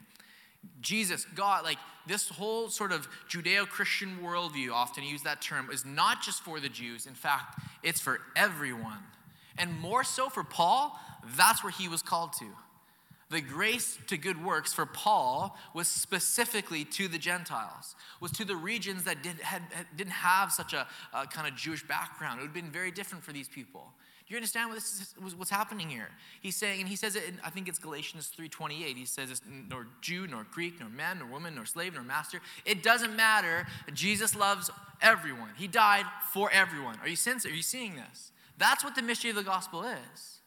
Jesus, 0.82 1.26
God, 1.36 1.64
like 1.64 1.78
this 2.08 2.30
whole 2.30 2.70
sort 2.70 2.92
of 2.92 3.08
Judeo 3.30 3.68
Christian 3.68 4.20
worldview, 4.22 4.72
often 4.72 5.04
use 5.04 5.24
that 5.24 5.42
term, 5.42 5.70
is 5.72 5.86
not 5.86 6.22
just 6.22 6.42
for 6.44 6.60
the 6.60 6.70
Jews. 6.70 7.06
In 7.06 7.14
fact, 7.14 7.60
it's 7.84 8.00
for 8.00 8.20
everyone. 8.36 9.00
And 9.58 9.80
more 9.80 10.04
so 10.04 10.30
for 10.30 10.44
Paul, 10.44 10.98
that's 11.36 11.64
where 11.64 11.72
he 11.72 11.88
was 11.88 12.02
called 12.02 12.34
to. 12.34 12.46
The 13.30 13.42
grace 13.42 13.98
to 14.08 14.18
good 14.18 14.42
works 14.42 14.72
for 14.74 14.86
Paul 14.86 15.58
was 15.74 15.90
specifically 15.90 16.86
to 16.86 17.10
the 17.10 17.18
Gentiles, 17.18 17.96
was 18.22 18.32
to 18.34 18.46
the 18.46 18.56
regions 18.56 19.04
that 19.04 19.22
did, 19.22 19.42
had, 19.42 19.64
didn't 19.98 20.12
have 20.12 20.54
such 20.54 20.72
a, 20.72 20.88
a 21.14 21.28
kind 21.28 21.46
of 21.46 21.56
Jewish 21.56 21.86
background. 21.86 22.40
It 22.40 22.44
would 22.44 22.48
have 22.48 22.54
been 22.54 22.72
very 22.72 22.92
different 22.92 23.26
for 23.26 23.34
these 23.34 23.50
people. 23.50 23.92
You 24.28 24.36
understand 24.36 24.70
what 24.70 24.76
this 24.76 25.16
is, 25.26 25.36
what's 25.36 25.50
happening 25.50 25.90
here? 25.90 26.10
He's 26.42 26.58
saying, 26.58 26.82
and 26.82 26.90
he 26.90 26.98
says 26.98 27.16
it 27.16 27.24
in, 27.30 27.40
I 27.46 27.50
think 27.50 27.70
it's 27.70 27.80
Galatians 27.80 28.30
3.28. 28.38 28.72
He 28.98 29.06
says 29.06 29.32
it's 29.32 29.42
nor 29.70 29.88
Jew, 30.02 30.28
nor 30.28 30.46
Greek, 30.52 30.82
nor 30.82 30.90
man, 30.90 31.20
nor 31.20 31.30
woman, 31.30 31.56
nor 31.56 31.66
slave, 31.66 31.94
nor 31.94 32.04
master. 32.04 32.42
It 32.66 32.84
doesn't 32.84 33.16
matter. 33.16 33.66
Jesus 33.94 34.36
loves 34.36 34.70
everyone. 35.02 35.52
He 35.56 35.68
died 35.68 36.06
for 36.34 36.52
everyone. 36.52 36.98
Are 37.02 37.08
you 37.08 37.16
sensing? 37.16 37.52
Are 37.52 37.56
you 37.56 37.62
seeing 37.62 37.96
this? 37.96 38.34
That's 38.58 38.84
what 38.84 38.96
the 38.96 39.02
mystery 39.02 39.30
of 39.30 39.38
the 39.38 39.44
gospel 39.44 39.84
is. 39.84 40.40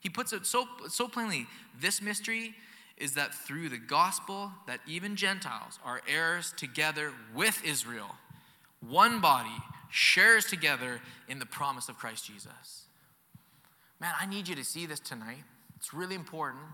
He 0.00 0.08
puts 0.08 0.32
it 0.32 0.46
so, 0.46 0.66
so 0.88 1.06
plainly. 1.06 1.46
This 1.78 2.00
mystery 2.00 2.54
is 2.96 3.12
that 3.12 3.34
through 3.34 3.68
the 3.68 3.78
gospel, 3.78 4.52
that 4.66 4.80
even 4.86 5.16
Gentiles 5.16 5.78
are 5.84 6.00
heirs 6.08 6.54
together 6.56 7.12
with 7.34 7.62
Israel. 7.62 8.14
One 8.80 9.20
body 9.20 9.56
shares 9.90 10.46
together 10.46 11.02
in 11.28 11.38
the 11.38 11.46
promise 11.46 11.90
of 11.90 11.98
Christ 11.98 12.26
Jesus. 12.26 12.87
Man, 14.00 14.12
I 14.20 14.26
need 14.26 14.48
you 14.48 14.54
to 14.54 14.64
see 14.64 14.86
this 14.86 15.00
tonight. 15.00 15.44
It's 15.76 15.92
really 15.92 16.14
important 16.14 16.64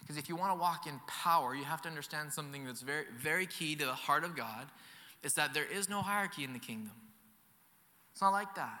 because 0.00 0.16
if 0.16 0.28
you 0.28 0.36
want 0.36 0.52
to 0.52 0.58
walk 0.60 0.86
in 0.86 1.00
power, 1.06 1.54
you 1.54 1.64
have 1.64 1.82
to 1.82 1.88
understand 1.88 2.32
something 2.32 2.64
that's 2.64 2.82
very, 2.82 3.04
very 3.18 3.46
key 3.46 3.74
to 3.76 3.84
the 3.84 3.92
heart 3.92 4.24
of 4.24 4.36
God 4.36 4.66
is 5.22 5.34
that 5.34 5.54
there 5.54 5.64
is 5.64 5.88
no 5.88 6.02
hierarchy 6.02 6.44
in 6.44 6.52
the 6.52 6.58
kingdom. 6.58 6.92
It's 8.12 8.20
not 8.20 8.32
like 8.32 8.54
that. 8.54 8.80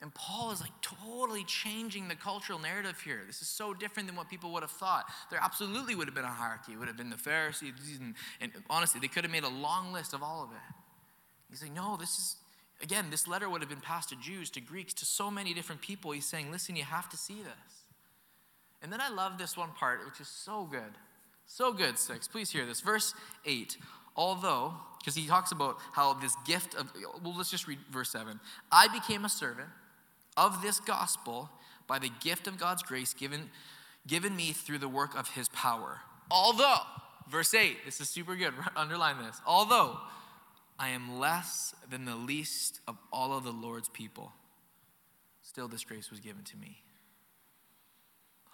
And 0.00 0.12
Paul 0.14 0.50
is 0.50 0.60
like 0.60 0.72
totally 0.80 1.44
changing 1.44 2.08
the 2.08 2.16
cultural 2.16 2.58
narrative 2.58 3.00
here. 3.04 3.20
This 3.24 3.40
is 3.40 3.46
so 3.46 3.72
different 3.72 4.08
than 4.08 4.16
what 4.16 4.28
people 4.28 4.52
would 4.52 4.62
have 4.62 4.72
thought. 4.72 5.04
There 5.30 5.38
absolutely 5.40 5.94
would 5.94 6.08
have 6.08 6.14
been 6.14 6.24
a 6.24 6.28
hierarchy. 6.28 6.72
It 6.72 6.78
would 6.78 6.88
have 6.88 6.96
been 6.96 7.10
the 7.10 7.16
Pharisees, 7.16 7.72
and, 8.00 8.14
and 8.40 8.50
honestly, 8.68 9.00
they 9.00 9.06
could 9.06 9.22
have 9.22 9.30
made 9.30 9.44
a 9.44 9.48
long 9.48 9.92
list 9.92 10.12
of 10.12 10.22
all 10.22 10.42
of 10.42 10.50
it. 10.50 10.74
He's 11.50 11.62
like, 11.62 11.72
no, 11.72 11.96
this 11.96 12.18
is 12.18 12.36
Again, 12.82 13.10
this 13.10 13.28
letter 13.28 13.48
would 13.48 13.60
have 13.60 13.70
been 13.70 13.80
passed 13.80 14.08
to 14.08 14.16
Jews, 14.16 14.50
to 14.50 14.60
Greeks, 14.60 14.92
to 14.94 15.04
so 15.04 15.30
many 15.30 15.54
different 15.54 15.80
people. 15.80 16.10
He's 16.10 16.26
saying, 16.26 16.50
listen, 16.50 16.74
you 16.74 16.82
have 16.82 17.08
to 17.10 17.16
see 17.16 17.36
this. 17.36 17.82
And 18.82 18.92
then 18.92 19.00
I 19.00 19.08
love 19.08 19.38
this 19.38 19.56
one 19.56 19.70
part, 19.70 20.04
which 20.04 20.20
is 20.20 20.26
so 20.26 20.64
good. 20.64 20.98
So 21.46 21.72
good, 21.72 21.96
six. 21.96 22.26
Please 22.26 22.50
hear 22.50 22.66
this. 22.66 22.80
Verse 22.80 23.14
8. 23.46 23.76
Although, 24.16 24.74
because 24.98 25.14
he 25.14 25.26
talks 25.26 25.52
about 25.52 25.76
how 25.92 26.14
this 26.14 26.34
gift 26.44 26.74
of, 26.74 26.90
well, 27.22 27.34
let's 27.36 27.50
just 27.50 27.68
read 27.68 27.78
verse 27.90 28.10
7. 28.10 28.40
I 28.70 28.88
became 28.88 29.24
a 29.24 29.28
servant 29.28 29.68
of 30.36 30.60
this 30.60 30.80
gospel 30.80 31.50
by 31.86 31.98
the 31.98 32.10
gift 32.20 32.46
of 32.46 32.58
God's 32.58 32.82
grace 32.82 33.14
given, 33.14 33.50
given 34.06 34.34
me 34.34 34.52
through 34.52 34.78
the 34.78 34.88
work 34.88 35.16
of 35.16 35.30
his 35.30 35.48
power. 35.50 36.00
Although, 36.30 36.80
verse 37.30 37.54
8, 37.54 37.76
this 37.84 38.00
is 38.00 38.08
super 38.08 38.34
good. 38.34 38.54
Underline 38.76 39.18
this. 39.24 39.40
Although 39.46 39.98
I 40.82 40.88
am 40.88 41.20
less 41.20 41.76
than 41.88 42.06
the 42.06 42.16
least 42.16 42.80
of 42.88 42.98
all 43.12 43.36
of 43.36 43.44
the 43.44 43.52
Lord's 43.52 43.88
people. 43.88 44.32
Still, 45.40 45.68
this 45.68 45.84
grace 45.84 46.10
was 46.10 46.18
given 46.18 46.42
to 46.42 46.56
me. 46.56 46.82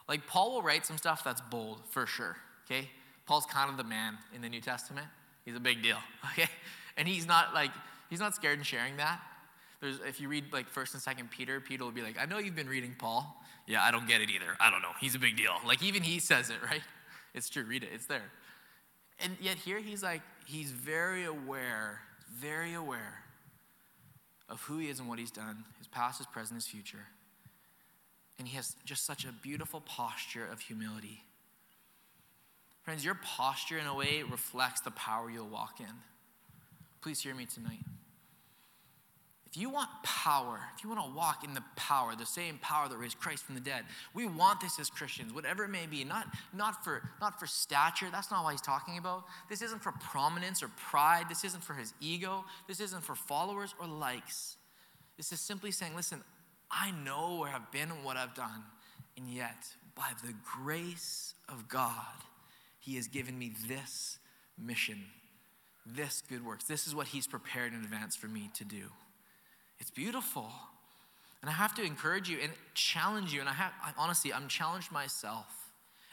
Like, 0.06 0.26
Paul 0.26 0.52
will 0.52 0.60
write 0.60 0.84
some 0.84 0.98
stuff 0.98 1.24
that's 1.24 1.40
bold, 1.40 1.80
for 1.88 2.04
sure, 2.06 2.36
okay? 2.66 2.90
Paul's 3.24 3.46
kind 3.46 3.70
of 3.70 3.78
the 3.78 3.84
man 3.84 4.18
in 4.34 4.42
the 4.42 4.48
New 4.50 4.60
Testament. 4.60 5.06
He's 5.46 5.56
a 5.56 5.60
big 5.60 5.82
deal, 5.82 5.96
okay? 6.32 6.50
And 6.98 7.08
he's 7.08 7.26
not 7.26 7.54
like, 7.54 7.70
he's 8.10 8.20
not 8.20 8.34
scared 8.34 8.58
in 8.58 8.64
sharing 8.64 8.98
that. 8.98 9.22
There's, 9.80 9.98
if 10.06 10.20
you 10.20 10.28
read 10.28 10.52
like 10.52 10.68
First 10.68 10.92
and 10.92 11.02
Second 11.02 11.30
Peter, 11.30 11.60
Peter 11.62 11.82
will 11.82 11.92
be 11.92 12.02
like, 12.02 12.18
"I 12.20 12.26
know 12.26 12.38
you've 12.38 12.56
been 12.56 12.68
reading 12.68 12.94
Paul. 12.98 13.42
Yeah, 13.66 13.82
I 13.82 13.90
don't 13.90 14.08
get 14.08 14.20
it 14.20 14.28
either. 14.28 14.54
I 14.60 14.70
don't 14.70 14.82
know. 14.82 14.92
He's 15.00 15.14
a 15.14 15.18
big 15.18 15.36
deal. 15.36 15.52
Like 15.64 15.82
even 15.82 16.02
he 16.02 16.18
says 16.18 16.50
it, 16.50 16.56
right? 16.64 16.82
It's 17.32 17.48
true. 17.48 17.64
Read 17.64 17.84
it. 17.84 17.90
It's 17.94 18.06
there. 18.06 18.32
And 19.20 19.36
yet 19.40 19.56
here 19.56 19.78
he's 19.78 20.02
like, 20.02 20.22
he's 20.46 20.72
very 20.72 21.24
aware 21.24 22.00
very 22.34 22.74
aware 22.74 23.24
of 24.48 24.60
who 24.62 24.78
he 24.78 24.88
is 24.88 24.98
and 24.98 25.08
what 25.08 25.18
he's 25.18 25.30
done, 25.30 25.64
his 25.78 25.86
past, 25.86 26.18
his 26.18 26.26
present, 26.26 26.56
his 26.56 26.66
future. 26.66 27.06
And 28.38 28.46
he 28.48 28.56
has 28.56 28.76
just 28.84 29.04
such 29.04 29.24
a 29.24 29.32
beautiful 29.32 29.80
posture 29.80 30.46
of 30.46 30.60
humility. 30.60 31.24
Friends, 32.82 33.04
your 33.04 33.16
posture, 33.16 33.78
in 33.78 33.86
a 33.86 33.94
way, 33.94 34.22
reflects 34.22 34.80
the 34.80 34.90
power 34.92 35.30
you'll 35.30 35.48
walk 35.48 35.80
in. 35.80 35.86
Please 37.02 37.20
hear 37.20 37.34
me 37.34 37.46
tonight. 37.46 37.80
If 39.50 39.56
you 39.56 39.70
want 39.70 39.88
power, 40.02 40.60
if 40.76 40.84
you 40.84 40.90
want 40.90 41.02
to 41.02 41.16
walk 41.16 41.42
in 41.42 41.54
the 41.54 41.62
power, 41.74 42.14
the 42.14 42.26
same 42.26 42.58
power 42.58 42.88
that 42.88 42.96
raised 42.98 43.18
Christ 43.18 43.44
from 43.44 43.54
the 43.54 43.60
dead, 43.62 43.84
we 44.12 44.26
want 44.26 44.60
this 44.60 44.78
as 44.78 44.90
Christians, 44.90 45.32
whatever 45.32 45.64
it 45.64 45.70
may 45.70 45.86
be. 45.86 46.04
Not, 46.04 46.26
not, 46.52 46.84
for, 46.84 47.08
not 47.20 47.40
for 47.40 47.46
stature, 47.46 48.08
that's 48.12 48.30
not 48.30 48.44
what 48.44 48.50
he's 48.50 48.60
talking 48.60 48.98
about. 48.98 49.24
This 49.48 49.62
isn't 49.62 49.82
for 49.82 49.92
prominence 49.92 50.62
or 50.62 50.68
pride. 50.76 51.26
This 51.30 51.44
isn't 51.44 51.64
for 51.64 51.72
his 51.72 51.94
ego. 52.00 52.44
This 52.66 52.80
isn't 52.80 53.02
for 53.02 53.14
followers 53.14 53.74
or 53.80 53.86
likes. 53.86 54.58
This 55.16 55.32
is 55.32 55.40
simply 55.40 55.70
saying, 55.70 55.96
listen, 55.96 56.22
I 56.70 56.90
know 56.90 57.38
where 57.40 57.50
I've 57.50 57.72
been 57.72 57.90
and 57.90 58.04
what 58.04 58.18
I've 58.18 58.34
done, 58.34 58.62
and 59.16 59.26
yet, 59.26 59.66
by 59.94 60.10
the 60.24 60.34
grace 60.62 61.34
of 61.48 61.68
God, 61.68 61.94
he 62.78 62.96
has 62.96 63.08
given 63.08 63.38
me 63.38 63.52
this 63.66 64.18
mission, 64.58 65.04
this 65.86 66.22
good 66.28 66.44
works. 66.44 66.64
This 66.64 66.86
is 66.86 66.94
what 66.94 67.08
he's 67.08 67.26
prepared 67.26 67.72
in 67.72 67.80
advance 67.80 68.14
for 68.14 68.28
me 68.28 68.50
to 68.54 68.64
do. 68.64 68.90
It's 69.80 69.90
beautiful. 69.90 70.50
And 71.40 71.48
I 71.48 71.52
have 71.52 71.74
to 71.76 71.82
encourage 71.82 72.28
you 72.28 72.38
and 72.42 72.52
challenge 72.74 73.32
you. 73.32 73.40
And 73.40 73.48
I 73.48 73.52
have, 73.52 73.72
I, 73.82 73.92
honestly, 73.96 74.32
I'm 74.32 74.48
challenged 74.48 74.90
myself 74.90 75.46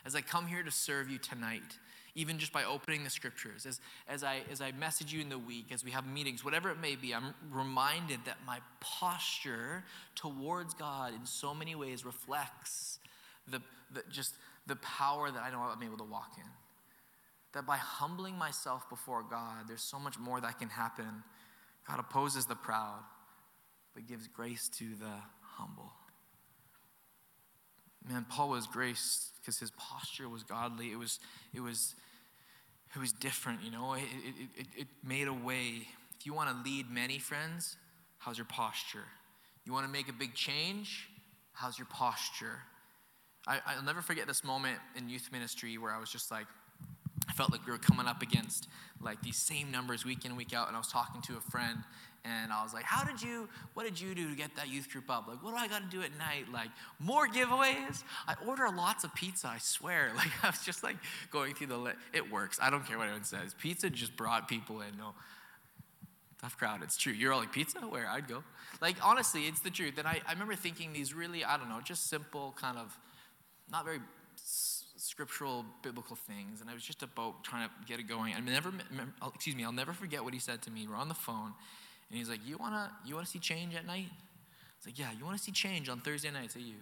as 0.06 0.16
I 0.16 0.22
come 0.22 0.46
here 0.46 0.62
to 0.62 0.72
serve 0.72 1.10
you 1.10 1.18
tonight, 1.18 1.80
even 2.14 2.38
just 2.38 2.54
by 2.54 2.64
opening 2.64 3.04
the 3.04 3.10
scriptures, 3.10 3.66
as, 3.66 3.80
as, 4.08 4.24
I, 4.24 4.42
as 4.52 4.62
I 4.62 4.72
message 4.72 5.12
you 5.12 5.20
in 5.20 5.30
the 5.30 5.40
week, 5.40 5.66
as 5.72 5.84
we 5.84 5.92
have 5.92 6.06
meetings, 6.06 6.46
whatever 6.46 6.70
it 6.70 6.80
may 6.80 6.96
be, 6.96 7.14
I'm 7.14 7.34
reminded 7.52 8.20
that 8.26 8.38
my 8.46 8.60
posture 8.80 9.84
towards 10.14 10.76
God 10.76 11.14
in 11.16 11.26
so 11.26 11.56
many 11.56 11.74
ways 11.74 12.06
reflects 12.06 13.00
the, 13.48 13.62
the, 13.92 14.04
just 14.12 14.36
the 14.68 14.76
power 14.78 15.32
that 15.32 15.42
I 15.42 15.50
know 15.50 15.60
I'm 15.60 15.82
able 15.82 15.98
to 15.98 16.04
walk 16.04 16.34
in. 16.38 16.50
That 17.54 17.66
by 17.66 17.78
humbling 17.78 18.38
myself 18.38 18.88
before 18.90 19.24
God, 19.24 19.68
there's 19.68 19.82
so 19.82 19.98
much 19.98 20.20
more 20.20 20.40
that 20.40 20.60
can 20.60 20.70
happen. 20.70 21.24
God 21.88 22.00
opposes 22.00 22.46
the 22.46 22.56
proud 22.56 23.00
but 23.96 24.08
gives 24.08 24.28
grace 24.28 24.70
to 24.78 24.84
the 25.00 25.12
humble. 25.42 25.92
Man, 28.08 28.26
Paul 28.30 28.50
was 28.50 28.68
grace 28.68 29.32
because 29.42 29.58
his 29.58 29.72
posture 29.72 30.30
was 30.30 30.44
godly. 30.44 30.92
It 30.92 31.00
was, 31.00 31.20
it 31.54 31.62
was, 31.62 31.96
it 32.96 33.00
was 33.00 33.12
different, 33.14 33.64
you 33.64 33.72
know. 33.72 33.94
It, 33.94 34.02
it, 34.02 34.60
it, 34.60 34.68
it 34.82 34.88
made 35.04 35.28
a 35.28 35.34
way. 35.34 35.88
If 36.20 36.26
you 36.26 36.34
want 36.34 36.50
to 36.50 36.70
lead 36.70 36.92
many 36.92 37.18
friends, 37.18 37.78
how's 38.20 38.38
your 38.38 38.46
posture? 38.46 39.06
You 39.66 39.74
want 39.74 39.88
to 39.88 39.92
make 39.92 40.10
a 40.10 40.14
big 40.14 40.36
change? 40.36 41.10
How's 41.54 41.80
your 41.80 41.88
posture? 41.88 42.60
I, 43.48 43.60
I'll 43.66 43.84
never 43.84 44.02
forget 44.02 44.28
this 44.28 44.44
moment 44.44 44.78
in 44.96 45.10
youth 45.10 45.30
ministry 45.32 45.78
where 45.78 45.92
I 45.92 46.00
was 46.00 46.12
just 46.12 46.30
like, 46.30 46.46
felt 47.36 47.52
like 47.52 47.66
we 47.66 47.72
were 47.72 47.78
coming 47.78 48.08
up 48.08 48.22
against 48.22 48.68
like 49.02 49.22
these 49.22 49.38
same 49.38 49.70
numbers 49.72 50.06
week 50.06 50.26
in, 50.26 50.36
week 50.36 50.54
out. 50.54 50.68
And 50.68 50.76
I 50.76 50.80
was 50.80 50.88
talking 50.88 51.22
to 51.24 51.38
a 51.38 51.42
friend 51.52 51.80
and 52.24 52.52
I 52.52 52.64
was 52.64 52.74
like, 52.74 52.86
How 52.86 53.04
did 53.04 53.22
you, 53.22 53.48
what 53.74 53.84
did 53.84 54.00
you 54.00 54.16
do 54.16 54.30
to 54.30 54.36
get 54.36 54.56
that 54.56 54.70
youth 54.70 54.90
group 54.90 55.10
up? 55.10 55.28
Like, 55.28 55.44
what 55.44 55.52
do 55.52 55.58
I 55.58 55.68
got 55.68 55.90
to 55.90 55.96
do 55.96 56.02
at 56.02 56.18
night? 56.18 56.46
Like, 56.52 56.70
more 57.00 57.28
giveaways? 57.28 58.04
I 58.28 58.36
order 58.48 58.68
lots 58.76 59.04
of 59.04 59.14
pizza, 59.14 59.48
I 59.48 59.60
swear. 59.60 60.12
Like, 60.16 60.32
I 60.44 60.48
was 60.48 60.64
just 60.64 60.84
like 60.84 60.96
going 61.30 61.54
through 61.54 61.68
the 61.68 61.78
list. 61.78 61.98
It 62.14 62.32
works. 62.32 62.58
I 62.62 62.70
don't 62.70 62.86
care 62.86 62.98
what 62.98 63.06
anyone 63.06 63.24
says. 63.24 63.54
Pizza 63.54 63.90
just 63.90 64.16
brought 64.16 64.48
people 64.48 64.82
in. 64.82 64.98
No, 64.98 65.14
tough 66.42 66.58
crowd. 66.58 66.82
It's 66.84 66.98
true. 66.98 67.14
You're 67.14 67.34
all 67.34 67.40
like, 67.40 67.52
Pizza? 67.52 67.80
Where? 67.80 68.08
I'd 68.08 68.28
go. 68.28 68.44
Like, 68.82 68.96
honestly, 69.04 69.42
it's 69.42 69.60
the 69.60 69.70
truth. 69.70 69.98
And 69.98 70.08
I, 70.08 70.22
I 70.28 70.32
remember 70.32 70.56
thinking 70.56 70.94
these 70.94 71.14
really, 71.14 71.44
I 71.44 71.58
don't 71.58 71.70
know, 71.70 71.82
just 71.84 72.10
simple 72.10 72.56
kind 72.60 72.78
of, 72.78 72.98
not 73.70 73.84
very 73.84 74.00
scriptural 75.06 75.66
biblical 75.84 76.16
things 76.16 76.62
and 76.62 76.70
i 76.70 76.74
was 76.74 76.84
just 76.84 77.04
about 77.04 77.44
trying 77.44 77.68
to 77.68 77.74
get 77.88 78.00
it 78.00 78.08
going 78.08 78.34
i 78.34 78.40
never 78.40 78.72
oh, 79.22 79.32
excuse 79.34 79.56
me 79.56 79.64
i'll 79.64 79.72
never 79.72 79.94
forget 79.94 80.24
what 80.24 80.34
he 80.34 80.40
said 80.40 80.62
to 80.62 80.72
me 80.72 80.88
we're 80.88 80.96
on 80.96 81.08
the 81.08 81.14
phone 81.14 81.54
and 82.10 82.18
he's 82.18 82.30
like, 82.30 82.40
You 82.46 82.58
wanna 82.58 82.92
you 83.06 83.16
wanna 83.16 83.28
see 83.28 83.40
change 83.40 83.76
at 83.76 83.86
night? 83.86 84.10
It's 84.78 84.86
like, 84.86 84.98
Yeah, 85.00 85.12
you 85.18 85.26
wanna 85.26 85.38
see 85.38 85.52
change 85.52 85.90
on 85.90 86.00
Thursday 86.00 86.32
nights 86.32 86.56
at 86.56 86.62
youth? 86.62 86.78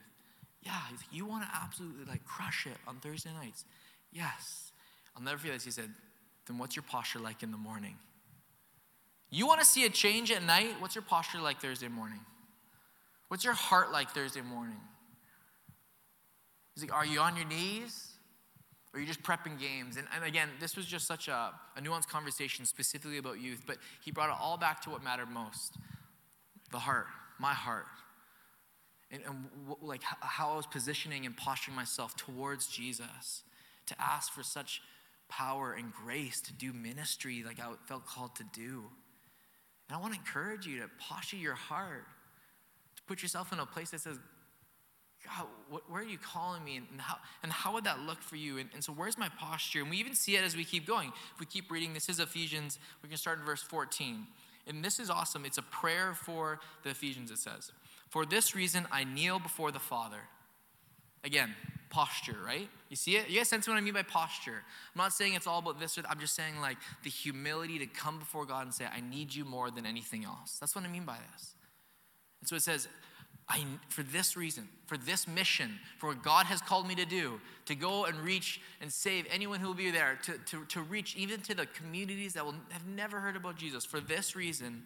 Yeah. 0.62 0.80
He's 0.89 1.00
like, 1.00 1.12
You 1.12 1.25
wanna 1.25 1.50
absolutely 1.53 2.06
like 2.06 2.25
crush 2.25 2.68
it 2.68 2.77
on 2.88 2.98
Thursday 2.98 3.32
nights? 3.34 3.65
Yes. 4.12 4.72
I'll 5.15 5.24
never 5.24 5.38
forget 5.38 5.56
this. 5.56 5.65
He 5.65 5.72
said, 5.72 5.89
Then 6.48 6.58
what's 6.58 6.75
your 6.75 6.84
posture 6.84 7.20
like 7.20 7.44
in 7.44 7.51
the 7.51 7.58
morning? 7.58 7.96
You 9.30 9.48
wanna 9.48 9.65
see 9.65 9.86
a 9.86 9.89
change 9.89 10.32
at 10.32 10.44
night? 10.44 10.75
What's 10.80 10.96
your 10.96 11.03
posture 11.03 11.39
like 11.39 11.62
Thursday 11.62 11.88
morning? 11.88 12.20
What's 13.30 13.44
your 13.44 13.53
heart 13.53 13.92
like 13.92 14.12
Thursday 14.12 14.42
morning? 14.42 14.80
He's 16.75 16.84
like, 16.84 16.94
Are 16.94 17.06
you 17.06 17.20
on 17.20 17.38
your 17.38 17.48
knees? 17.48 18.10
Or 18.94 19.00
you're 19.00 19.08
just 19.08 19.24
prepping 19.24 19.60
games. 19.60 19.98
And, 19.98 20.08
and 20.16 20.24
again, 20.24 20.50
this 20.60 20.76
was 20.76 20.86
just 20.86 21.08
such 21.08 21.28
a, 21.28 21.52
a 21.76 21.82
nuanced 21.82 22.08
conversation 22.08 22.66
specifically 22.66 23.18
about 23.18 23.40
youth, 23.42 23.64
but 23.66 23.78
he 24.04 24.12
brought 24.12 24.30
it 24.30 24.36
all 24.40 24.58
back 24.58 24.82
to 24.84 24.90
what 24.90 25.04
mattered 25.04 25.30
most 25.30 25.78
the 26.72 26.80
heart, 26.80 27.08
my 27.40 27.54
heart. 27.54 27.86
And, 29.12 29.22
and 29.28 29.46
w- 29.68 29.88
like 29.88 30.02
how 30.04 30.54
I 30.54 30.56
was 30.56 30.66
positioning 30.66 31.26
and 31.26 31.38
posturing 31.38 31.76
myself 31.76 32.16
towards 32.16 32.68
Jesus 32.68 33.44
to 33.88 33.96
ask 34.00 34.32
for 34.34 34.44
such 34.44 34.82
power 35.30 35.74
and 35.74 35.92
grace 35.94 36.42
to 36.42 36.54
do 36.54 36.74
ministry 36.74 37.44
like 37.46 37.60
I 37.60 37.72
felt 37.88 38.06
called 38.06 38.36
to 38.38 38.44
do. 38.54 38.84
And 39.88 39.98
I 39.98 39.98
want 39.98 40.14
to 40.14 40.20
encourage 40.20 40.66
you 40.66 40.80
to 40.80 40.90
posture 41.00 41.38
your 41.38 41.56
heart, 41.56 42.06
to 42.96 43.04
put 43.04 43.22
yourself 43.22 43.52
in 43.54 43.60
a 43.60 43.66
place 43.66 43.92
that 43.92 44.02
says, 44.02 44.18
God, 45.25 45.48
what, 45.70 45.89
where 45.89 46.01
are 46.01 46.06
you 46.06 46.18
calling 46.18 46.63
me? 46.63 46.77
And, 46.77 47.00
how, 47.00 47.15
and 47.44 47.51
how 47.51 47.74
would 47.74 47.86
that 47.86 48.00
look 48.01 48.22
for 48.22 48.36
you? 48.36 48.58
And, 48.58 48.70
and 48.74 48.84
so, 48.84 48.92
where's 48.92 49.18
my 49.18 49.30
posture? 49.39 49.82
And 49.82 49.89
we 49.89 49.98
even 49.98 50.15
see 50.15 50.36
it 50.36 50.44
as 50.44 50.56
we 50.56 50.65
keep 50.65 50.86
going. 50.86 51.12
If 51.34 51.39
we 51.39 51.46
keep 51.46 51.72
reading, 51.72 51.94
this 51.94 52.10
is 52.10 52.20
Ephesians, 52.20 52.80
we 53.01 53.10
can 53.10 53.18
start 53.18 53.39
in 53.39 53.46
verse 53.46 53.63
14. 53.63 54.27
And 54.68 54.84
this 54.84 55.00
is 55.00 55.10
awesome. 55.10 55.46
It's 55.46 55.58
a 55.58 55.63
prayer 55.63 56.13
for 56.13 56.60
the 56.84 56.89
Ephesians, 56.89 57.32
it 57.32 57.38
says. 57.38 57.72
For 58.10 58.25
this 58.25 58.56
reason, 58.56 58.88
I 58.92 59.03
kneel 59.03 59.39
before 59.39 59.72
the 59.72 59.80
Father. 59.80 60.20
Again, 61.24 61.56
posture, 61.89 62.36
right? 62.46 62.68
You 62.89 62.96
see 62.96 63.15
it? 63.15 63.30
You 63.30 63.38
guys 63.38 63.48
sense 63.48 63.68
what 63.68 63.77
I 63.77 63.82
mean 63.82 63.94
by 63.94 64.03
posture? 64.03 64.62
I'm 64.96 64.98
not 64.98 65.13
saying 65.13 65.36
it's 65.36 65.48
all 65.48 65.60
about 65.60 65.80
this 65.80 65.98
or 65.98 66.01
that. 66.01 66.12
I'm 66.12 66.20
just 66.20 66.36
saying, 66.36 66.60
like, 66.60 66.77
the 67.03 67.10
humility 67.10 67.80
to 67.80 67.86
come 67.86 68.20
before 68.20 68.46
God 68.46 68.63
and 68.63 68.74
say, 68.74 68.86
I 68.86 69.00
need 69.00 69.34
you 69.34 69.46
more 69.46 69.72
than 69.72 69.86
anything 69.86 70.25
else. 70.25 70.58
That's 70.60 70.75
what 70.75 70.84
I 70.84 70.88
mean 70.88 71.06
by 71.06 71.18
this. 71.32 71.53
And 72.42 72.50
so 72.50 72.56
it 72.56 72.62
says, 72.62 72.88
I, 73.50 73.66
for 73.90 74.04
this 74.04 74.38
reason, 74.38 74.70
for 74.86 74.98
this 74.98 75.28
mission, 75.28 75.80
for 75.98 76.10
what 76.10 76.24
God 76.24 76.46
has 76.46 76.62
called 76.62 76.88
me 76.88 76.96
to 76.96 77.06
do, 77.06 77.42
to 77.66 77.76
go 77.76 78.06
and 78.06 78.18
reach 78.20 78.62
and 78.82 78.92
save 78.92 79.26
anyone 79.30 79.60
who 79.60 79.68
will 79.68 79.74
be 79.74 79.92
there, 79.92 80.18
to, 80.24 80.38
to, 80.52 80.66
to 80.66 80.82
reach 80.82 81.16
even 81.16 81.42
to 81.42 81.54
the 81.54 81.66
communities 81.66 82.34
that 82.34 82.46
will 82.46 82.56
have 82.70 82.88
never 82.88 83.20
heard 83.20 83.36
about 83.36 83.58
Jesus. 83.58 83.84
For 83.86 84.00
this 84.00 84.36
reason, 84.36 84.84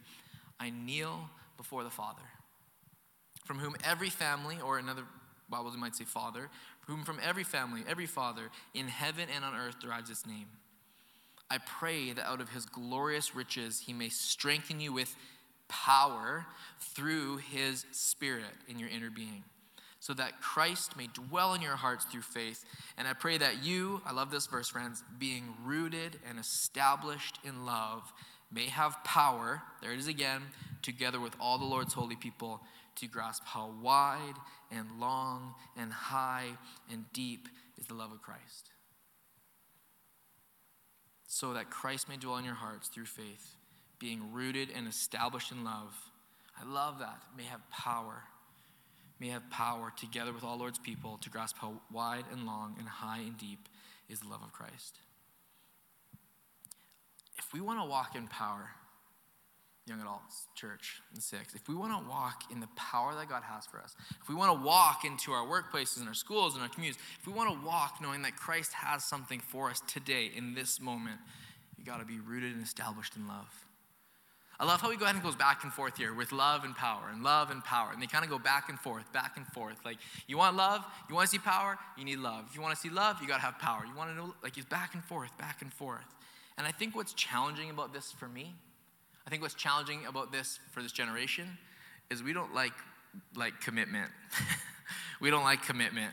I 0.58 0.70
kneel 0.70 1.30
before 1.56 1.84
the 1.84 1.90
Father, 1.90 2.22
from 3.44 3.58
whom 3.58 3.76
every 3.84 4.10
family, 4.10 4.58
or 4.62 4.78
another 4.78 5.04
Bibles 5.48 5.76
might 5.76 5.94
say 5.94 6.04
Father, 6.04 6.50
whom 6.86 7.04
from 7.04 7.18
every 7.22 7.44
family, 7.44 7.82
every 7.88 8.06
father 8.06 8.50
in 8.74 8.88
heaven 8.88 9.28
and 9.34 9.44
on 9.44 9.54
earth 9.54 9.78
derives 9.80 10.10
its 10.10 10.26
name. 10.26 10.46
I 11.50 11.58
pray 11.58 12.12
that 12.12 12.26
out 12.26 12.40
of 12.40 12.50
his 12.50 12.66
glorious 12.66 13.34
riches 13.34 13.80
he 13.80 13.92
may 13.92 14.08
strengthen 14.08 14.80
you 14.80 14.92
with 14.92 15.14
power 15.68 16.46
through 16.80 17.38
his 17.38 17.84
spirit 17.92 18.44
in 18.68 18.78
your 18.78 18.88
inner 18.88 19.10
being 19.10 19.44
so 20.00 20.14
that 20.14 20.40
Christ 20.40 20.96
may 20.96 21.08
dwell 21.08 21.54
in 21.54 21.62
your 21.62 21.76
hearts 21.76 22.04
through 22.04 22.22
faith. 22.22 22.64
And 22.96 23.08
I 23.08 23.12
pray 23.12 23.38
that 23.38 23.64
you, 23.64 24.00
I 24.06 24.12
love 24.12 24.30
this 24.30 24.46
verse, 24.46 24.68
friends, 24.68 25.02
being 25.18 25.54
rooted 25.64 26.18
and 26.28 26.38
established 26.38 27.38
in 27.44 27.66
love, 27.66 28.12
may 28.50 28.66
have 28.66 29.02
power, 29.04 29.62
there 29.82 29.92
it 29.92 29.98
is 29.98 30.08
again, 30.08 30.42
together 30.82 31.20
with 31.20 31.34
all 31.40 31.58
the 31.58 31.64
Lord's 31.64 31.94
holy 31.94 32.16
people, 32.16 32.60
to 32.96 33.06
grasp 33.06 33.42
how 33.44 33.70
wide 33.82 34.34
and 34.70 35.00
long 35.00 35.54
and 35.76 35.92
high 35.92 36.46
and 36.90 37.04
deep 37.12 37.48
is 37.76 37.86
the 37.86 37.94
love 37.94 38.12
of 38.12 38.22
Christ. 38.22 38.70
So 41.26 41.52
that 41.52 41.70
Christ 41.70 42.08
may 42.08 42.16
dwell 42.16 42.38
in 42.38 42.44
your 42.44 42.54
hearts 42.54 42.88
through 42.88 43.04
faith 43.04 43.57
being 43.98 44.32
rooted 44.32 44.68
and 44.74 44.86
established 44.86 45.52
in 45.52 45.64
love. 45.64 45.94
I 46.60 46.64
love 46.68 46.98
that. 47.00 47.22
May 47.36 47.44
have 47.44 47.68
power. 47.70 48.22
May 49.20 49.28
have 49.28 49.48
power 49.50 49.92
together 49.96 50.32
with 50.32 50.44
all 50.44 50.58
Lord's 50.58 50.78
people 50.78 51.18
to 51.22 51.30
grasp 51.30 51.56
how 51.60 51.80
wide 51.92 52.24
and 52.32 52.46
long 52.46 52.76
and 52.78 52.88
high 52.88 53.18
and 53.18 53.36
deep 53.36 53.68
is 54.08 54.20
the 54.20 54.28
love 54.28 54.42
of 54.42 54.52
Christ. 54.52 54.98
If 57.36 57.52
we 57.52 57.60
want 57.60 57.80
to 57.80 57.88
walk 57.88 58.14
in 58.14 58.28
power, 58.28 58.70
young 59.86 60.00
adults, 60.00 60.46
church, 60.54 61.00
and 61.12 61.22
six, 61.22 61.54
if 61.54 61.68
we 61.68 61.74
want 61.74 61.98
to 61.98 62.08
walk 62.08 62.42
in 62.52 62.60
the 62.60 62.68
power 62.76 63.14
that 63.14 63.28
God 63.28 63.42
has 63.42 63.66
for 63.66 63.78
us, 63.78 63.96
if 64.20 64.28
we 64.28 64.34
want 64.34 64.56
to 64.56 64.64
walk 64.64 65.04
into 65.04 65.32
our 65.32 65.46
workplaces 65.46 65.98
and 65.98 66.08
our 66.08 66.14
schools 66.14 66.54
and 66.54 66.62
our 66.62 66.68
communities, 66.68 67.00
if 67.18 67.26
we 67.26 67.32
want 67.32 67.50
to 67.50 67.66
walk 67.66 67.98
knowing 68.00 68.22
that 68.22 68.36
Christ 68.36 68.72
has 68.74 69.04
something 69.04 69.40
for 69.40 69.70
us 69.70 69.80
today 69.86 70.30
in 70.34 70.54
this 70.54 70.80
moment, 70.80 71.18
you 71.76 71.84
got 71.84 72.00
to 72.00 72.06
be 72.06 72.20
rooted 72.20 72.54
and 72.54 72.62
established 72.62 73.16
in 73.16 73.26
love. 73.26 73.67
I 74.60 74.64
love 74.64 74.80
how 74.80 74.90
he 74.90 74.96
go 74.96 75.04
ahead 75.04 75.14
and 75.14 75.22
goes 75.22 75.36
back 75.36 75.62
and 75.62 75.72
forth 75.72 75.96
here 75.96 76.12
with 76.12 76.32
love 76.32 76.64
and 76.64 76.74
power 76.74 77.08
and 77.12 77.22
love 77.22 77.50
and 77.50 77.62
power. 77.62 77.90
And 77.92 78.02
they 78.02 78.08
kind 78.08 78.24
of 78.24 78.30
go 78.30 78.40
back 78.40 78.68
and 78.68 78.78
forth, 78.78 79.10
back 79.12 79.36
and 79.36 79.46
forth. 79.46 79.76
Like, 79.84 79.98
you 80.26 80.36
want 80.36 80.56
love? 80.56 80.84
You 81.08 81.14
want 81.14 81.26
to 81.26 81.30
see 81.30 81.38
power? 81.38 81.78
You 81.96 82.04
need 82.04 82.18
love. 82.18 82.46
If 82.48 82.56
you 82.56 82.60
want 82.60 82.74
to 82.74 82.80
see 82.80 82.90
love, 82.90 83.18
you 83.22 83.28
got 83.28 83.36
to 83.36 83.42
have 83.42 83.58
power. 83.60 83.84
You 83.86 83.94
want 83.96 84.10
to 84.10 84.16
know, 84.16 84.34
like, 84.42 84.56
he's 84.56 84.64
back 84.64 84.94
and 84.94 85.04
forth, 85.04 85.36
back 85.38 85.62
and 85.62 85.72
forth. 85.72 86.06
And 86.56 86.66
I 86.66 86.72
think 86.72 86.96
what's 86.96 87.12
challenging 87.12 87.70
about 87.70 87.92
this 87.92 88.10
for 88.10 88.26
me, 88.26 88.56
I 89.26 89.30
think 89.30 89.42
what's 89.42 89.54
challenging 89.54 90.06
about 90.06 90.32
this 90.32 90.58
for 90.72 90.82
this 90.82 90.90
generation 90.90 91.56
is 92.10 92.22
we 92.22 92.32
don't 92.32 92.52
like 92.52 92.72
like 93.36 93.60
commitment. 93.60 94.10
we 95.20 95.30
don't 95.30 95.44
like 95.44 95.62
commitment. 95.62 96.12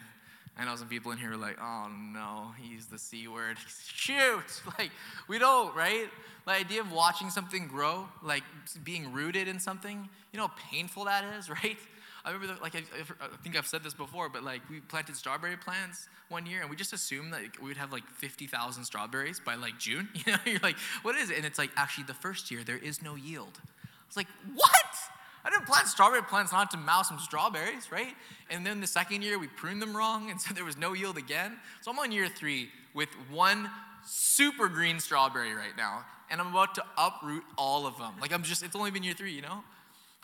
I 0.57 0.63
know 0.63 0.75
some 0.75 0.87
people 0.87 1.11
in 1.11 1.17
here 1.17 1.33
are 1.33 1.37
like, 1.37 1.57
oh 1.61 1.87
no, 1.89 2.51
he's 2.57 2.85
the 2.85 2.97
C 2.97 3.27
word. 3.27 3.57
Shoot! 3.87 4.61
Like, 4.79 4.91
we 5.27 5.39
don't, 5.39 5.75
right? 5.75 6.09
The 6.45 6.51
idea 6.51 6.81
of 6.81 6.91
watching 6.91 7.29
something 7.29 7.67
grow, 7.67 8.07
like 8.23 8.43
being 8.83 9.11
rooted 9.13 9.47
in 9.47 9.59
something, 9.59 10.09
you 10.31 10.39
know 10.39 10.47
how 10.47 10.53
painful 10.71 11.05
that 11.05 11.23
is, 11.37 11.49
right? 11.63 11.77
I 12.23 12.31
remember, 12.31 12.55
the, 12.55 12.61
like, 12.61 12.75
I, 12.75 12.79
I, 13.21 13.27
think 13.43 13.55
I've 13.55 13.67
said 13.67 13.83
this 13.83 13.93
before, 13.93 14.29
but 14.29 14.43
like, 14.43 14.67
we 14.69 14.79
planted 14.79 15.15
strawberry 15.15 15.57
plants 15.57 16.09
one 16.29 16.47
year, 16.47 16.61
and 16.61 16.69
we 16.69 16.75
just 16.75 16.91
assumed 16.91 17.31
that 17.33 17.61
we 17.61 17.67
would 17.67 17.77
have 17.77 17.91
like 17.91 18.07
50,000 18.07 18.83
strawberries 18.83 19.39
by 19.39 19.55
like 19.55 19.77
June. 19.77 20.09
You 20.25 20.31
know, 20.33 20.39
you're 20.45 20.59
like, 20.63 20.77
what 21.03 21.15
is 21.15 21.29
it? 21.29 21.37
And 21.37 21.45
it's 21.45 21.59
like, 21.59 21.69
actually, 21.75 22.05
the 22.05 22.15
first 22.15 22.49
year, 22.49 22.63
there 22.63 22.77
is 22.77 23.01
no 23.01 23.15
yield. 23.15 23.59
It's 24.07 24.17
like, 24.17 24.27
what? 24.55 24.95
I 25.45 25.51
didn't 25.51 25.67
plant 25.67 25.87
strawberry 25.87 26.23
plants 26.23 26.51
not 26.51 26.71
to 26.71 26.77
mouse 26.77 27.07
some 27.07 27.19
strawberries, 27.19 27.91
right? 27.91 28.15
And 28.49 28.65
then 28.65 28.81
the 28.81 28.87
second 28.87 29.21
year, 29.21 29.37
we 29.37 29.47
pruned 29.47 29.81
them 29.81 29.95
wrong, 29.95 30.31
and 30.31 30.41
so 30.41 30.53
there 30.53 30.65
was 30.65 30.77
no 30.77 30.93
yield 30.93 31.17
again. 31.17 31.57
So 31.81 31.91
I'm 31.91 31.99
on 31.99 32.11
year 32.11 32.27
three 32.27 32.69
with 32.93 33.09
one 33.31 33.69
super 34.03 34.67
green 34.67 34.99
strawberry 34.99 35.53
right 35.53 35.77
now, 35.77 36.03
and 36.31 36.41
I'm 36.41 36.47
about 36.47 36.73
to 36.75 36.83
uproot 36.97 37.43
all 37.57 37.85
of 37.85 37.97
them. 37.97 38.13
Like, 38.19 38.33
I'm 38.33 38.43
just, 38.43 38.63
it's 38.63 38.75
only 38.75 38.89
been 38.91 39.03
year 39.03 39.13
three, 39.13 39.33
you 39.33 39.43
know? 39.43 39.63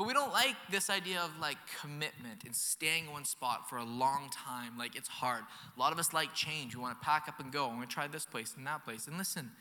But 0.02 0.08
we 0.08 0.14
don't 0.14 0.34
like 0.34 0.56
this 0.72 0.90
idea 0.90 1.20
of 1.20 1.30
like 1.40 1.58
commitment 1.80 2.44
and 2.44 2.56
staying 2.56 3.06
in 3.06 3.12
one 3.12 3.24
spot 3.24 3.70
for 3.70 3.78
a 3.78 3.84
long 3.84 4.32
time. 4.32 4.76
Like 4.76 4.96
it's 4.96 5.08
hard. 5.08 5.44
A 5.78 5.80
lot 5.80 5.94
of 5.94 6.00
us 6.00 6.12
like 6.12 6.34
change. 6.34 6.76
We 6.76 6.82
want 6.82 7.00
to 7.00 7.06
pack 7.06 7.28
up 7.28 7.40
and 7.40 7.52
go. 7.52 7.66
I 7.66 7.68
want 7.68 7.88
to 7.88 7.94
try 7.94 8.08
this 8.08 8.26
place 8.26 8.56
and 8.58 8.66
that 8.66 8.84
place. 8.84 9.06
And 9.06 9.16
listen, 9.20 9.52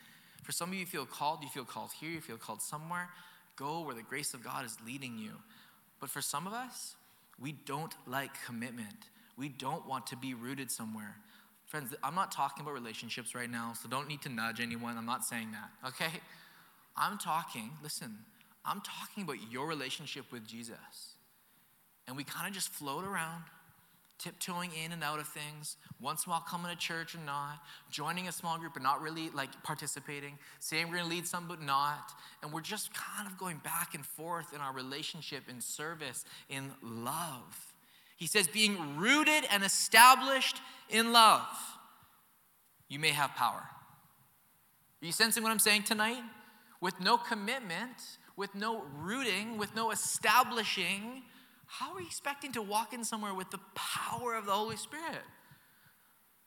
for 0.43 0.52
some 0.52 0.71
of 0.71 0.75
you, 0.75 0.81
you 0.81 0.87
feel 0.87 1.05
called. 1.05 1.43
You 1.43 1.50
feel 1.50 1.67
called 1.67 1.90
here. 1.93 2.09
You 2.09 2.23
feel 2.23 2.38
called 2.38 2.62
somewhere. 2.62 3.11
Go 3.61 3.83
where 3.83 3.95
the 3.95 4.02
grace 4.02 4.33
of 4.33 4.43
God 4.43 4.64
is 4.64 4.75
leading 4.87 5.19
you. 5.19 5.33
But 6.00 6.09
for 6.09 6.23
some 6.23 6.47
of 6.47 6.55
us, 6.55 6.97
we 7.38 7.52
don't 7.52 7.95
like 8.07 8.31
commitment. 8.47 9.11
We 9.37 9.50
don't 9.50 9.87
want 9.87 10.07
to 10.09 10.17
be 10.17 10.33
rooted 10.33 10.71
somewhere. 10.71 11.14
Friends, 11.67 11.95
I'm 12.02 12.14
not 12.14 12.33
talking 12.33 12.62
about 12.62 12.73
relationships 12.73 13.35
right 13.35 13.50
now, 13.50 13.75
so 13.81 13.87
don't 13.87 14.09
need 14.09 14.23
to 14.23 14.31
nudge 14.31 14.61
anyone. 14.61 14.97
I'm 14.97 15.05
not 15.05 15.25
saying 15.25 15.49
that, 15.52 15.71
okay? 15.88 16.21
I'm 16.97 17.19
talking, 17.19 17.71
listen, 17.83 18.17
I'm 18.64 18.81
talking 18.81 19.25
about 19.25 19.37
your 19.52 19.67
relationship 19.67 20.25
with 20.33 20.47
Jesus. 20.47 21.14
And 22.09 22.17
we 22.17 22.25
kind 22.25 22.49
of 22.49 22.55
just 22.55 22.71
float 22.71 23.05
around, 23.05 23.45
tiptoeing 24.20 24.70
in 24.84 24.92
and 24.92 25.02
out 25.02 25.18
of 25.18 25.26
things, 25.26 25.76
once 26.00 26.24
in 26.24 26.30
a 26.30 26.32
while 26.32 26.44
coming 26.46 26.70
to 26.70 26.76
church 26.76 27.14
and 27.14 27.26
not, 27.26 27.58
joining 27.90 28.28
a 28.28 28.32
small 28.32 28.58
group 28.58 28.74
but 28.74 28.82
not 28.82 29.00
really 29.00 29.30
like 29.30 29.50
participating, 29.62 30.38
saying 30.59 30.90
we're 30.90 30.98
to 30.98 31.06
lead 31.06 31.26
some 31.26 31.48
but 31.48 31.61
not. 31.61 32.12
And 32.42 32.52
we're 32.52 32.61
just 32.61 32.94
kind 32.94 33.26
of 33.26 33.37
going 33.38 33.59
back 33.59 33.94
and 33.94 34.04
forth 34.04 34.54
in 34.54 34.61
our 34.61 34.72
relationship, 34.72 35.44
in 35.48 35.61
service, 35.61 36.24
in 36.48 36.70
love. 36.83 37.72
He 38.16 38.26
says, 38.26 38.46
being 38.46 38.98
rooted 38.98 39.44
and 39.50 39.64
established 39.64 40.61
in 40.90 41.12
love, 41.12 41.48
you 42.88 42.98
may 42.98 43.11
have 43.11 43.35
power. 43.35 43.62
Are 45.02 45.06
you 45.06 45.12
sensing 45.12 45.42
what 45.42 45.50
I'm 45.50 45.59
saying 45.59 45.85
tonight? 45.85 46.22
With 46.83 47.00
no 47.00 47.16
commitment, 47.16 48.18
with 48.37 48.54
no 48.54 48.85
rooting, 48.98 49.56
with 49.56 49.74
no 49.74 49.90
establishing, 49.90 51.22
how 51.70 51.94
are 51.94 52.00
you 52.00 52.06
expecting 52.06 52.50
to 52.52 52.62
walk 52.62 52.92
in 52.92 53.04
somewhere 53.04 53.33
with 53.33 53.50
the 53.50 53.61
power 53.74 54.35
of 54.35 54.44
the 54.44 54.52
Holy 54.52 54.76
Spirit? 54.76 55.22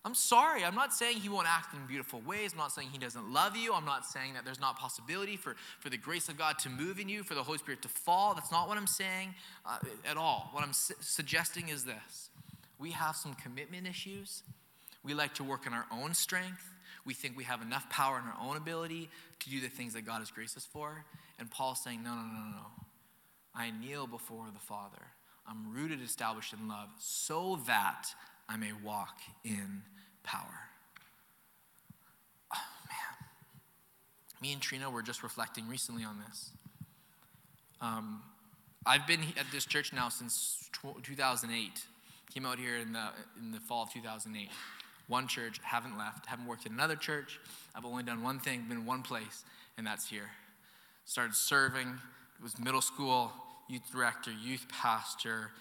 I'm 0.06 0.16
sorry. 0.16 0.66
I'm 0.66 0.76
not 0.76 0.94
saying 0.94 1.18
he 1.18 1.30
won't 1.30 1.48
act 1.48 1.74
in 1.74 1.80
beautiful 1.88 2.20
ways. 2.28 2.52
I'm 2.52 2.58
not 2.58 2.74
saying 2.74 2.90
he 2.92 2.98
doesn't 2.98 3.32
love 3.32 3.56
you. 3.56 3.74
I'm 3.74 3.86
not 3.86 4.06
saying 4.06 4.34
that 4.34 4.44
there's 4.44 4.60
not 4.60 4.78
possibility 4.78 5.38
for, 5.38 5.56
for 5.80 5.90
the 5.90 5.96
grace 5.96 6.28
of 6.28 6.38
God 6.38 6.60
to 6.60 6.70
move 6.70 7.00
in 7.00 7.08
you, 7.08 7.24
for 7.24 7.36
the 7.36 7.44
Holy 7.44 7.58
Spirit 7.58 7.82
to 7.84 7.88
fall. 7.88 8.34
That's 8.34 8.52
not 8.52 8.68
what 8.68 8.78
I'm 8.78 8.86
saying 8.86 9.34
uh, 9.66 9.78
at 10.06 10.18
all. 10.18 10.50
What 10.52 10.62
I'm 10.62 10.74
su- 10.74 10.96
suggesting 11.00 11.70
is 11.70 11.86
this 11.86 12.30
we 12.78 12.92
have 12.92 13.16
some 13.16 13.34
commitment 13.36 13.88
issues. 13.88 14.44
We 15.06 15.14
like 15.14 15.34
to 15.36 15.44
work 15.44 15.66
in 15.66 15.74
our 15.74 15.86
own 15.90 16.14
strength. 16.14 16.70
We 17.06 17.14
think 17.14 17.38
we 17.38 17.46
have 17.46 17.62
enough 17.62 17.90
power 17.90 18.20
in 18.20 18.26
our 18.26 18.50
own 18.50 18.58
ability 18.58 19.10
to 19.40 19.50
do 19.50 19.62
the 19.62 19.70
things 19.70 19.94
that 19.94 20.06
God 20.06 20.20
has 20.20 20.32
graced 20.32 20.58
us 20.58 20.66
for. 20.66 21.06
And 21.40 21.50
Paul's 21.50 21.82
saying, 21.82 22.04
no, 22.04 22.10
no, 22.10 22.22
no, 22.22 22.28
no, 22.28 22.50
no. 22.52 22.84
I 23.56 23.72
kneel 23.72 24.08
before 24.08 24.46
the 24.54 24.60
Father. 24.60 25.02
I'm 25.48 25.74
rooted, 25.74 26.02
established 26.02 26.54
in 26.54 26.68
love, 26.68 26.90
so 26.98 27.60
that 27.68 28.08
I 28.48 28.58
may 28.58 28.72
walk 28.84 29.20
in 29.44 29.84
power. 30.24 30.70
Oh, 32.54 32.58
man. 32.88 33.28
Me 34.42 34.54
and 34.54 34.62
Trina 34.62 34.90
were 34.90 35.02
just 35.02 35.24
reflecting 35.24 35.68
recently 35.68 36.04
on 36.04 36.18
this. 36.28 36.52
Um, 37.82 38.22
I've 38.86 39.06
been 39.06 39.22
at 39.38 39.46
this 39.52 39.66
church 39.66 39.94
now 39.94 40.10
since 40.10 40.70
2008. 41.04 41.86
Came 42.34 42.46
out 42.46 42.58
here 42.58 42.78
in 42.78 42.94
the, 42.94 43.10
in 43.40 43.52
the 43.52 43.60
fall 43.60 43.84
of 43.84 43.94
2008 43.94 44.50
one 45.08 45.28
church, 45.28 45.60
haven't 45.64 45.98
left, 45.98 46.26
haven't 46.26 46.48
worked 46.48 46.66
in 46.66 46.74
another 46.74 46.96
church. 46.96 47.40
I've 47.76 47.86
only 47.86 48.04
done 48.04 48.24
one 48.24 48.40
thing, 48.40 48.66
been 48.68 48.86
one 48.86 49.02
place, 49.02 49.44
and 49.78 49.86
that's 49.86 50.10
here. 50.10 50.30
Started 51.06 51.36
serving, 51.36 51.88
it 51.88 52.44
was 52.44 52.58
middle 52.60 52.82
school, 52.82 53.32
youth 53.68 53.84
director, 53.92 54.32
youth 54.32 54.66
pastor, 54.70 55.52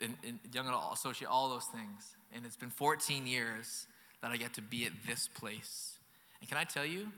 and, 0.00 0.16
and 0.26 0.38
young 0.52 0.68
adult 0.68 0.94
associate, 0.94 1.28
all 1.28 1.48
those 1.48 1.66
things. 1.66 2.16
And 2.34 2.46
it's 2.46 2.56
been 2.56 2.70
14 2.70 3.26
years 3.26 3.86
that 4.20 4.30
I 4.30 4.36
get 4.36 4.54
to 4.54 4.62
be 4.62 4.86
at 4.86 4.92
this 5.06 5.28
place. 5.28 5.98
And 6.40 6.48
can 6.48 6.58
I 6.58 6.64
tell 6.64 6.84
you, 6.84 7.08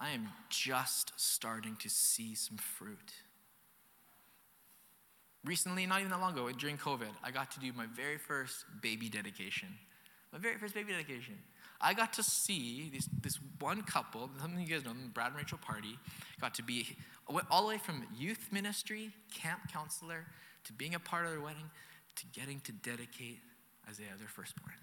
I 0.00 0.10
am 0.10 0.28
just 0.48 1.12
starting 1.16 1.76
to 1.76 1.88
see 1.88 2.34
some 2.34 2.58
fruit. 2.58 3.12
Recently, 5.44 5.86
not 5.86 6.00
even 6.00 6.10
that 6.10 6.20
long 6.20 6.32
ago, 6.32 6.50
during 6.50 6.78
COVID, 6.78 7.10
I 7.22 7.30
got 7.30 7.50
to 7.52 7.60
do 7.60 7.72
my 7.72 7.86
very 7.86 8.18
first 8.18 8.64
baby 8.80 9.08
dedication 9.08 9.68
my 10.34 10.40
very 10.40 10.58
first 10.58 10.74
baby 10.74 10.92
dedication. 10.92 11.38
I 11.84 11.94
got 11.94 12.14
to 12.14 12.22
see 12.22 12.90
this, 12.92 13.08
this 13.22 13.38
one 13.60 13.82
couple, 13.82 14.30
some 14.40 14.54
of 14.54 14.60
you 14.60 14.66
guys 14.66 14.84
know 14.84 14.92
Brad 15.12 15.28
and 15.28 15.36
Rachel 15.36 15.58
Party, 15.58 15.98
got 16.40 16.54
to 16.54 16.62
be 16.62 16.96
all 17.50 17.62
the 17.62 17.68
way 17.68 17.78
from 17.78 18.04
youth 18.16 18.48
ministry, 18.50 19.10
camp 19.34 19.60
counselor, 19.72 20.26
to 20.64 20.72
being 20.72 20.94
a 20.94 20.98
part 20.98 21.26
of 21.26 21.30
their 21.30 21.40
wedding, 21.40 21.70
to 22.16 22.26
getting 22.38 22.60
to 22.60 22.72
dedicate 22.72 23.38
Isaiah, 23.88 24.14
their 24.18 24.28
firstborn. 24.28 24.74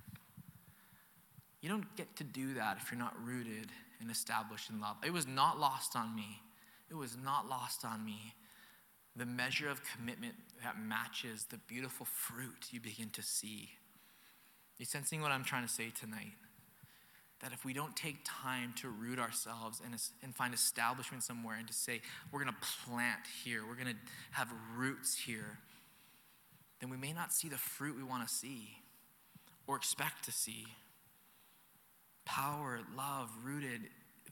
You 1.61 1.69
don't 1.69 1.95
get 1.95 2.15
to 2.17 2.23
do 2.23 2.53
that 2.53 2.77
if 2.81 2.91
you're 2.91 2.99
not 2.99 3.15
rooted 3.23 3.71
and 3.99 4.09
established 4.09 4.69
in 4.69 4.79
love. 4.79 4.97
It 5.05 5.11
was 5.11 5.27
not 5.27 5.59
lost 5.59 5.95
on 5.95 6.15
me. 6.15 6.39
It 6.89 6.95
was 6.95 7.17
not 7.23 7.49
lost 7.49 7.83
on 7.83 8.05
me. 8.05 8.33
The 9.15 9.25
measure 9.25 9.69
of 9.69 9.81
commitment 9.83 10.35
that 10.63 10.79
matches 10.79 11.45
the 11.49 11.57
beautiful 11.57 12.05
fruit 12.05 12.67
you 12.71 12.79
begin 12.79 13.09
to 13.11 13.21
see 13.21 13.71
you 14.81 14.85
sensing 14.85 15.21
what 15.21 15.29
I'm 15.29 15.43
trying 15.43 15.61
to 15.61 15.71
say 15.71 15.91
tonight? 15.91 16.33
That 17.41 17.53
if 17.53 17.65
we 17.65 17.73
don't 17.73 17.95
take 17.95 18.17
time 18.23 18.73
to 18.81 18.89
root 18.89 19.17
ourselves 19.17 19.81
and, 19.83 19.95
and 20.21 20.35
find 20.35 20.53
establishment 20.53 21.23
somewhere 21.23 21.55
and 21.57 21.67
to 21.67 21.73
say, 21.73 22.01
we're 22.31 22.43
going 22.43 22.53
to 22.53 22.67
plant 22.85 23.21
here, 23.43 23.63
we're 23.67 23.75
going 23.75 23.87
to 23.87 23.99
have 24.31 24.47
roots 24.75 25.17
here, 25.17 25.57
then 26.79 26.89
we 26.89 26.97
may 26.97 27.13
not 27.13 27.33
see 27.33 27.49
the 27.49 27.57
fruit 27.57 27.95
we 27.97 28.03
want 28.03 28.27
to 28.27 28.33
see 28.33 28.77
or 29.67 29.75
expect 29.75 30.25
to 30.25 30.31
see. 30.31 30.65
Power, 32.25 32.79
love, 32.95 33.29
rooted, 33.43 33.81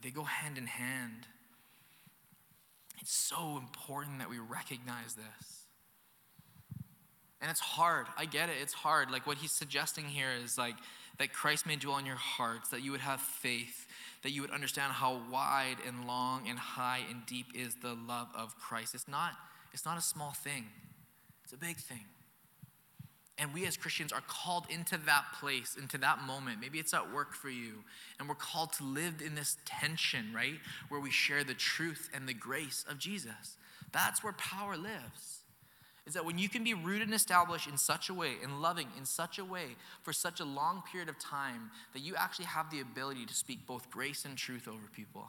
they 0.02 0.10
go 0.10 0.22
hand 0.22 0.58
in 0.58 0.66
hand. 0.66 1.26
It's 3.00 3.12
so 3.12 3.56
important 3.56 4.18
that 4.18 4.28
we 4.28 4.38
recognize 4.38 5.14
this. 5.14 5.64
And 7.40 7.50
it's 7.50 7.60
hard. 7.60 8.06
I 8.18 8.26
get 8.26 8.50
it. 8.50 8.56
It's 8.60 8.74
hard. 8.74 9.10
Like 9.10 9.26
what 9.26 9.38
he's 9.38 9.52
suggesting 9.52 10.04
here 10.04 10.28
is 10.44 10.58
like 10.58 10.74
that 11.20 11.34
Christ 11.34 11.66
may 11.66 11.76
dwell 11.76 11.98
in 11.98 12.06
your 12.06 12.16
hearts, 12.16 12.70
that 12.70 12.82
you 12.82 12.92
would 12.92 13.02
have 13.02 13.20
faith, 13.20 13.86
that 14.22 14.30
you 14.30 14.40
would 14.40 14.50
understand 14.50 14.90
how 14.90 15.20
wide 15.30 15.76
and 15.86 16.06
long 16.06 16.48
and 16.48 16.58
high 16.58 17.00
and 17.10 17.26
deep 17.26 17.48
is 17.54 17.74
the 17.82 17.94
love 18.08 18.28
of 18.34 18.56
Christ. 18.58 18.94
It's 18.94 19.06
not, 19.06 19.32
it's 19.74 19.84
not 19.84 19.98
a 19.98 20.00
small 20.00 20.30
thing. 20.30 20.64
It's 21.44 21.52
a 21.52 21.58
big 21.58 21.76
thing. 21.76 22.06
And 23.36 23.52
we 23.52 23.66
as 23.66 23.76
Christians 23.76 24.12
are 24.12 24.22
called 24.26 24.64
into 24.70 24.96
that 24.96 25.24
place, 25.38 25.76
into 25.78 25.98
that 25.98 26.22
moment. 26.22 26.58
Maybe 26.58 26.78
it's 26.78 26.94
at 26.94 27.12
work 27.12 27.34
for 27.34 27.50
you. 27.50 27.84
And 28.18 28.26
we're 28.26 28.34
called 28.34 28.72
to 28.74 28.84
live 28.84 29.20
in 29.24 29.34
this 29.34 29.58
tension, 29.66 30.32
right? 30.34 30.58
Where 30.88 31.02
we 31.02 31.10
share 31.10 31.44
the 31.44 31.54
truth 31.54 32.08
and 32.14 32.26
the 32.26 32.34
grace 32.34 32.82
of 32.88 32.98
Jesus. 32.98 33.58
That's 33.92 34.24
where 34.24 34.32
power 34.32 34.78
lives 34.78 35.39
is 36.06 36.14
that 36.14 36.24
when 36.24 36.38
you 36.38 36.48
can 36.48 36.64
be 36.64 36.74
rooted 36.74 37.08
and 37.08 37.14
established 37.14 37.68
in 37.68 37.76
such 37.76 38.08
a 38.08 38.14
way 38.14 38.32
and 38.42 38.62
loving 38.62 38.88
in 38.98 39.04
such 39.04 39.38
a 39.38 39.44
way 39.44 39.76
for 40.02 40.12
such 40.12 40.40
a 40.40 40.44
long 40.44 40.82
period 40.90 41.08
of 41.08 41.18
time 41.18 41.70
that 41.92 42.00
you 42.00 42.14
actually 42.16 42.46
have 42.46 42.70
the 42.70 42.80
ability 42.80 43.26
to 43.26 43.34
speak 43.34 43.66
both 43.66 43.90
grace 43.90 44.24
and 44.24 44.36
truth 44.36 44.66
over 44.66 44.88
people. 44.94 45.28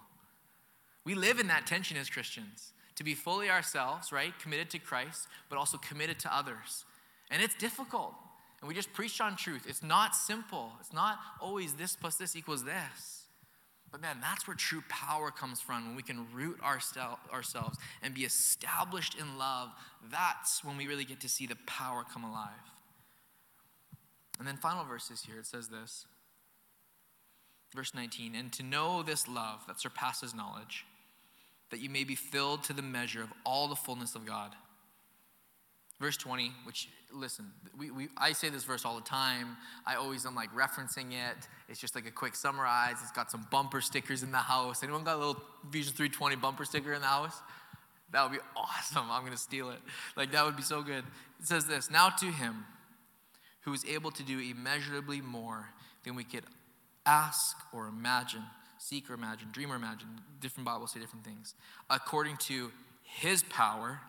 We 1.03 1.15
live 1.15 1.39
in 1.39 1.47
that 1.47 1.67
tension 1.67 1.97
as 1.97 2.09
Christians 2.09 2.73
to 2.95 3.03
be 3.03 3.13
fully 3.13 3.49
ourselves, 3.49 4.11
right? 4.11 4.37
Committed 4.39 4.69
to 4.71 4.79
Christ, 4.79 5.27
but 5.49 5.57
also 5.57 5.77
committed 5.77 6.19
to 6.19 6.35
others. 6.35 6.85
And 7.29 7.41
it's 7.41 7.55
difficult. 7.55 8.13
And 8.61 8.67
we 8.67 8.75
just 8.75 8.93
preach 8.93 9.19
on 9.19 9.35
truth. 9.35 9.65
It's 9.67 9.81
not 9.81 10.15
simple. 10.15 10.73
It's 10.79 10.93
not 10.93 11.17
always 11.39 11.73
this 11.73 11.95
plus 11.95 12.15
this 12.15 12.35
equals 12.35 12.63
this. 12.63 13.20
But 13.91 14.01
man, 14.01 14.17
that's 14.21 14.47
where 14.47 14.55
true 14.55 14.83
power 14.87 15.31
comes 15.31 15.59
from 15.59 15.85
when 15.87 15.95
we 15.95 16.03
can 16.03 16.25
root 16.33 16.59
oursel- 16.61 17.19
ourselves 17.31 17.77
and 18.01 18.13
be 18.13 18.23
established 18.23 19.15
in 19.19 19.37
love. 19.37 19.69
That's 20.09 20.63
when 20.63 20.77
we 20.77 20.87
really 20.87 21.03
get 21.03 21.19
to 21.21 21.29
see 21.29 21.45
the 21.45 21.57
power 21.67 22.05
come 22.11 22.23
alive. 22.23 22.49
And 24.39 24.47
then, 24.47 24.57
final 24.57 24.85
verses 24.85 25.23
here 25.23 25.39
it 25.39 25.45
says 25.45 25.67
this. 25.67 26.05
Verse 27.75 27.93
19, 27.93 28.33
and 28.35 28.51
to 28.53 28.63
know 28.63 29.03
this 29.03 29.27
love 29.27 29.59
that 29.67 29.79
surpasses 29.79 30.33
knowledge, 30.33 30.85
that 31.69 31.79
you 31.79 31.89
may 31.89 32.03
be 32.03 32.15
filled 32.15 32.63
to 32.65 32.73
the 32.73 32.81
measure 32.81 33.21
of 33.21 33.31
all 33.45 33.67
the 33.67 33.75
fullness 33.75 34.15
of 34.15 34.25
God. 34.25 34.55
Verse 36.01 36.17
20, 36.17 36.51
which, 36.63 36.89
listen, 37.13 37.45
we, 37.77 37.91
we, 37.91 38.07
I 38.17 38.31
say 38.31 38.49
this 38.49 38.63
verse 38.63 38.85
all 38.85 38.95
the 38.95 39.05
time. 39.05 39.55
I 39.85 39.95
always 39.95 40.25
am 40.25 40.33
like 40.33 40.51
referencing 40.51 41.11
it. 41.11 41.47
It's 41.69 41.79
just 41.79 41.93
like 41.93 42.07
a 42.07 42.11
quick 42.11 42.35
summarize. 42.35 42.95
It's 43.03 43.11
got 43.11 43.29
some 43.29 43.45
bumper 43.51 43.81
stickers 43.81 44.23
in 44.23 44.31
the 44.31 44.39
house. 44.39 44.81
Anyone 44.81 45.03
got 45.03 45.17
a 45.17 45.19
little 45.19 45.43
Ephesians 45.69 45.95
320 45.95 46.37
bumper 46.37 46.65
sticker 46.65 46.93
in 46.93 47.01
the 47.01 47.07
house? 47.07 47.35
That 48.11 48.23
would 48.23 48.31
be 48.31 48.43
awesome. 48.57 49.11
I'm 49.11 49.29
to 49.29 49.37
steal 49.37 49.69
it. 49.69 49.77
Like, 50.17 50.31
that 50.31 50.43
would 50.43 50.57
be 50.57 50.63
so 50.63 50.81
good. 50.81 51.03
It 51.39 51.45
says 51.45 51.67
this 51.67 51.91
Now 51.91 52.09
to 52.09 52.25
him 52.25 52.65
who 53.61 53.73
is 53.73 53.85
able 53.85 54.09
to 54.09 54.23
do 54.23 54.39
immeasurably 54.39 55.21
more 55.21 55.69
than 56.03 56.15
we 56.15 56.23
could 56.23 56.45
ask 57.05 57.55
or 57.71 57.87
imagine, 57.87 58.41
seek 58.79 59.07
or 59.07 59.13
imagine, 59.13 59.49
dream 59.51 59.71
or 59.71 59.75
imagine. 59.75 60.07
Different 60.39 60.65
Bibles 60.65 60.93
say 60.93 60.99
different 60.99 61.25
things. 61.25 61.53
According 61.91 62.37
to 62.37 62.71
his 63.03 63.43
power 63.43 63.99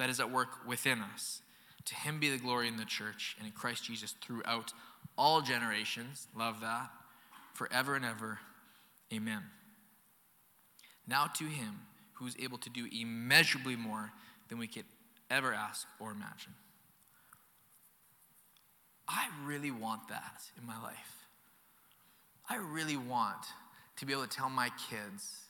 that 0.00 0.08
is 0.08 0.18
at 0.18 0.30
work 0.30 0.66
within 0.66 1.02
us. 1.12 1.42
To 1.84 1.94
him 1.94 2.20
be 2.20 2.30
the 2.30 2.38
glory 2.38 2.68
in 2.68 2.78
the 2.78 2.86
church 2.86 3.36
and 3.38 3.46
in 3.46 3.52
Christ 3.52 3.84
Jesus 3.84 4.14
throughout 4.22 4.72
all 5.18 5.42
generations. 5.42 6.26
Love 6.34 6.62
that. 6.62 6.88
Forever 7.52 7.96
and 7.96 8.04
ever. 8.06 8.38
Amen. 9.12 9.42
Now 11.06 11.26
to 11.36 11.44
him 11.44 11.82
who 12.14 12.26
is 12.26 12.34
able 12.42 12.56
to 12.58 12.70
do 12.70 12.88
immeasurably 12.90 13.76
more 13.76 14.10
than 14.48 14.56
we 14.56 14.66
could 14.66 14.86
ever 15.30 15.52
ask 15.52 15.86
or 15.98 16.12
imagine. 16.12 16.54
I 19.06 19.28
really 19.44 19.70
want 19.70 20.08
that 20.08 20.40
in 20.58 20.66
my 20.66 20.80
life. 20.82 21.26
I 22.48 22.56
really 22.56 22.96
want 22.96 23.44
to 23.96 24.06
be 24.06 24.14
able 24.14 24.22
to 24.22 24.34
tell 24.34 24.48
my 24.48 24.70
kids 24.88 25.40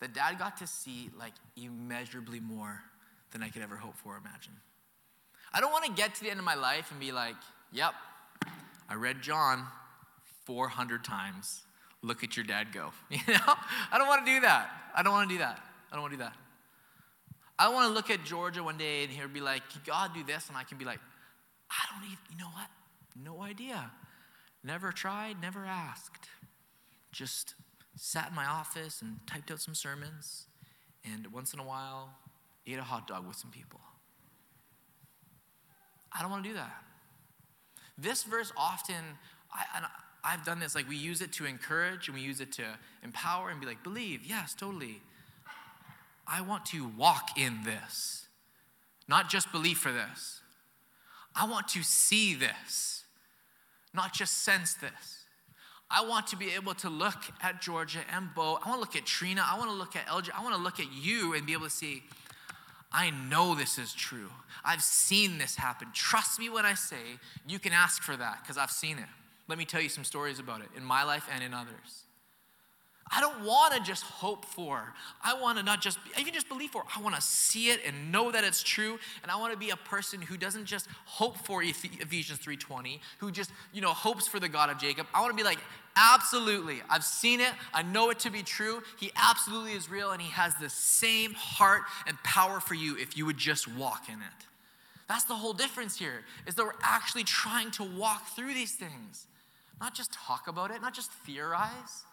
that 0.00 0.12
dad 0.12 0.40
got 0.40 0.56
to 0.56 0.66
see 0.66 1.10
like 1.16 1.34
immeasurably 1.56 2.40
more 2.40 2.80
than 3.34 3.42
I 3.42 3.50
could 3.50 3.62
ever 3.62 3.76
hope 3.76 3.96
for 3.96 4.14
or 4.14 4.16
imagine. 4.16 4.54
I 5.52 5.60
don't 5.60 5.72
want 5.72 5.84
to 5.84 5.92
get 5.92 6.14
to 6.14 6.22
the 6.22 6.30
end 6.30 6.38
of 6.38 6.44
my 6.44 6.54
life 6.54 6.90
and 6.90 6.98
be 6.98 7.12
like, 7.12 7.34
yep, 7.72 7.92
I 8.88 8.94
read 8.94 9.20
John 9.20 9.66
400 10.44 11.04
times. 11.04 11.62
Look 12.00 12.22
at 12.24 12.36
your 12.36 12.46
dad 12.46 12.72
go. 12.72 12.92
You 13.10 13.18
know? 13.28 13.54
I 13.92 13.98
don't 13.98 14.08
want 14.08 14.24
to 14.24 14.32
do 14.32 14.40
that. 14.40 14.70
I 14.94 15.02
don't 15.02 15.12
want 15.12 15.28
to 15.28 15.34
do 15.34 15.38
that. 15.40 15.60
I 15.90 15.96
don't 15.96 16.02
want 16.02 16.12
to 16.12 16.18
do 16.18 16.22
that. 16.22 16.36
I 17.58 17.68
want 17.68 17.88
to 17.88 17.94
look 17.94 18.08
at 18.08 18.24
Georgia 18.24 18.62
one 18.62 18.78
day 18.78 19.02
and 19.04 19.12
he'll 19.12 19.28
be 19.28 19.40
like, 19.40 19.62
God 19.84 20.12
do 20.14 20.22
this? 20.24 20.48
And 20.48 20.56
I 20.56 20.62
can 20.62 20.78
be 20.78 20.84
like, 20.84 21.00
I 21.70 21.92
don't 21.92 22.04
even, 22.04 22.18
you 22.30 22.38
know 22.38 22.50
what? 22.50 22.68
No 23.16 23.42
idea. 23.42 23.90
Never 24.62 24.92
tried, 24.92 25.40
never 25.40 25.64
asked. 25.64 26.28
Just 27.12 27.54
sat 27.96 28.30
in 28.30 28.34
my 28.34 28.46
office 28.46 29.02
and 29.02 29.18
typed 29.26 29.50
out 29.50 29.60
some 29.60 29.74
sermons. 29.74 30.46
And 31.04 31.32
once 31.32 31.52
in 31.52 31.60
a 31.60 31.64
while, 31.64 32.10
eat 32.66 32.78
a 32.78 32.82
hot 32.82 33.06
dog 33.06 33.26
with 33.26 33.36
some 33.36 33.50
people. 33.50 33.80
I 36.12 36.22
don't 36.22 36.30
want 36.30 36.44
to 36.44 36.50
do 36.50 36.54
that. 36.54 36.82
This 37.98 38.22
verse 38.24 38.52
often, 38.56 39.02
I, 39.52 39.86
I've 40.24 40.44
done 40.44 40.60
this, 40.60 40.74
like 40.74 40.88
we 40.88 40.96
use 40.96 41.20
it 41.20 41.32
to 41.34 41.44
encourage 41.44 42.08
and 42.08 42.16
we 42.16 42.22
use 42.22 42.40
it 42.40 42.52
to 42.52 42.64
empower 43.02 43.50
and 43.50 43.60
be 43.60 43.66
like, 43.66 43.82
believe, 43.82 44.24
yes, 44.24 44.54
totally. 44.54 45.00
I 46.26 46.40
want 46.40 46.64
to 46.66 46.88
walk 46.96 47.38
in 47.38 47.60
this, 47.64 48.26
not 49.08 49.28
just 49.28 49.52
believe 49.52 49.78
for 49.78 49.92
this. 49.92 50.40
I 51.36 51.48
want 51.48 51.68
to 51.68 51.82
see 51.82 52.34
this, 52.34 53.04
not 53.92 54.14
just 54.14 54.44
sense 54.44 54.74
this. 54.74 55.24
I 55.90 56.06
want 56.06 56.26
to 56.28 56.36
be 56.36 56.50
able 56.54 56.74
to 56.74 56.88
look 56.88 57.18
at 57.42 57.60
Georgia 57.60 58.00
and 58.12 58.28
Bo. 58.34 58.58
I 58.64 58.68
want 58.68 58.74
to 58.74 58.80
look 58.80 58.96
at 58.96 59.04
Trina. 59.04 59.44
I 59.46 59.58
want 59.58 59.70
to 59.70 59.76
look 59.76 59.94
at 59.94 60.06
LJ. 60.06 60.30
I 60.36 60.42
want 60.42 60.56
to 60.56 60.60
look 60.60 60.80
at 60.80 60.92
you 60.92 61.34
and 61.34 61.46
be 61.46 61.52
able 61.52 61.64
to 61.64 61.70
see, 61.70 62.02
I 62.94 63.10
know 63.10 63.56
this 63.56 63.76
is 63.76 63.92
true. 63.92 64.30
I've 64.64 64.82
seen 64.82 65.38
this 65.38 65.56
happen. 65.56 65.88
Trust 65.92 66.38
me 66.38 66.48
when 66.48 66.64
I 66.64 66.74
say 66.74 67.18
you 67.46 67.58
can 67.58 67.72
ask 67.72 68.00
for 68.02 68.16
that 68.16 68.38
because 68.42 68.56
I've 68.56 68.70
seen 68.70 68.98
it. 68.98 69.08
Let 69.48 69.58
me 69.58 69.64
tell 69.64 69.80
you 69.80 69.88
some 69.88 70.04
stories 70.04 70.38
about 70.38 70.60
it 70.60 70.68
in 70.76 70.84
my 70.84 71.02
life 71.02 71.28
and 71.34 71.42
in 71.42 71.52
others. 71.52 72.03
I 73.16 73.20
don't 73.20 73.44
want 73.44 73.74
to 73.74 73.80
just 73.80 74.02
hope 74.02 74.44
for. 74.44 74.92
I 75.22 75.40
want 75.40 75.58
to 75.58 75.64
not 75.64 75.80
just 75.80 75.98
even 76.18 76.34
just 76.34 76.48
believe 76.48 76.70
for. 76.70 76.82
I 76.96 77.00
want 77.00 77.14
to 77.14 77.22
see 77.22 77.68
it 77.68 77.80
and 77.86 78.10
know 78.10 78.32
that 78.32 78.42
it's 78.42 78.60
true. 78.60 78.98
And 79.22 79.30
I 79.30 79.36
want 79.36 79.52
to 79.52 79.58
be 79.58 79.70
a 79.70 79.76
person 79.76 80.20
who 80.20 80.36
doesn't 80.36 80.64
just 80.64 80.88
hope 81.04 81.36
for 81.38 81.62
Ephesians 81.62 82.40
3:20, 82.40 82.98
who 83.18 83.30
just, 83.30 83.52
you 83.72 83.80
know, 83.80 83.92
hopes 83.92 84.26
for 84.26 84.40
the 84.40 84.48
God 84.48 84.68
of 84.68 84.78
Jacob. 84.78 85.06
I 85.14 85.20
want 85.20 85.30
to 85.30 85.36
be 85.36 85.44
like, 85.44 85.60
absolutely. 85.94 86.82
I've 86.90 87.04
seen 87.04 87.38
it. 87.38 87.52
I 87.72 87.82
know 87.82 88.10
it 88.10 88.18
to 88.20 88.30
be 88.30 88.42
true. 88.42 88.82
He 88.98 89.12
absolutely 89.14 89.72
is 89.72 89.88
real 89.88 90.10
and 90.10 90.20
he 90.20 90.30
has 90.30 90.56
the 90.56 90.68
same 90.68 91.34
heart 91.34 91.82
and 92.08 92.20
power 92.24 92.58
for 92.58 92.74
you 92.74 92.96
if 92.96 93.16
you 93.16 93.26
would 93.26 93.38
just 93.38 93.68
walk 93.68 94.08
in 94.08 94.14
it. 94.14 94.46
That's 95.08 95.24
the 95.24 95.34
whole 95.34 95.52
difference 95.52 95.96
here. 95.96 96.24
Is 96.48 96.56
that 96.56 96.64
we're 96.64 96.72
actually 96.82 97.24
trying 97.24 97.70
to 97.72 97.84
walk 97.84 98.26
through 98.34 98.54
these 98.54 98.72
things. 98.72 99.28
Not 99.80 99.94
just 99.94 100.12
talk 100.12 100.48
about 100.48 100.72
it, 100.72 100.82
not 100.82 100.94
just 100.94 101.12
theorize 101.12 102.04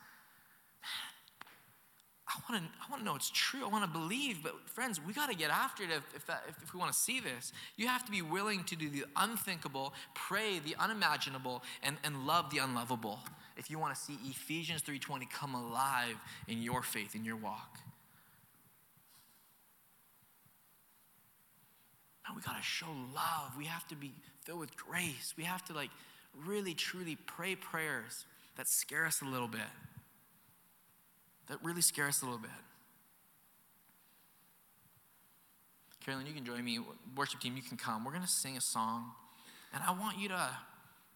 I 2.34 2.40
want 2.50 2.64
to 2.64 2.70
I 2.82 2.90
want 2.90 3.02
to 3.02 3.06
know 3.06 3.16
it's 3.16 3.30
true. 3.30 3.66
I 3.66 3.68
want 3.68 3.84
to 3.84 4.00
believe. 4.00 4.42
But 4.42 4.70
friends, 4.70 5.02
we 5.06 5.14
got 5.14 5.30
to 5.30 5.36
get 5.36 5.52
after 5.52 5.84
it 5.84 5.90
if, 5.92 6.16
if, 6.16 6.26
that, 6.28 6.44
if, 6.48 6.56
if 6.64 6.74
we 6.74 6.80
want 6.80 6.92
to 6.92 6.98
see 6.98 7.20
this. 7.20 7.52
You 7.76 7.88
have 7.88 8.06
to 8.06 8.12
be 8.12 8.22
willing 8.22 8.64
to 8.66 8.76
do 8.76 8.90
the 8.90 9.06
unthinkable, 9.16 9.94
pray 10.14 10.60
the 10.60 10.76
unimaginable, 10.80 11.64
and, 11.84 11.98
and 12.04 12.26
love 12.26 12.50
the 12.50 12.60
unlovable 12.60 13.20
if 13.58 13.70
you 13.70 13.78
want 13.78 13.94
to 13.94 14.00
see 14.00 14.18
Ephesians 14.24 14.82
3.20 14.82 15.30
come 15.30 15.56
alive 15.56 16.16
in 16.48 16.62
your 16.62 16.82
faith, 16.82 17.16
in 17.16 17.26
your 17.26 17.36
walk. 17.36 17.80
And 22.26 22.36
we 22.36 22.42
got 22.42 22.56
to 22.56 22.64
show 22.64 22.88
love. 23.14 23.58
We 23.58 23.66
have 23.66 23.88
to 23.90 23.96
be 23.96 24.14
filled 24.46 24.60
with 24.60 24.78
grace. 24.78 25.34
We 25.38 25.44
have 25.44 25.66
to 25.66 25.74
like 25.74 25.90
really, 26.46 26.74
truly 26.74 27.18
pray 27.26 27.56
prayers 27.56 28.26
that 28.56 28.70
scare 28.70 29.06
us 29.06 29.22
a 29.22 29.26
little 29.26 29.50
bit 29.50 29.62
that 31.48 31.58
really 31.64 31.82
scare 31.82 32.08
us 32.08 32.22
a 32.22 32.26
little 32.26 32.40
bit. 32.40 32.52
Carolyn, 36.04 36.26
you 36.26 36.34
can 36.34 36.46
join 36.46 36.64
me. 36.64 36.80
Worship 37.16 37.40
team, 37.40 37.56
you 37.56 37.62
can 37.62 37.78
come. 37.78 38.04
We're 38.04 38.12
going 38.12 38.24
to 38.24 38.30
sing 38.30 38.58
a 38.58 38.62
song. 38.62 39.12
And 39.74 39.84
I 39.88 39.92
want 39.92 40.18
you 40.18 40.30
to 40.30 40.50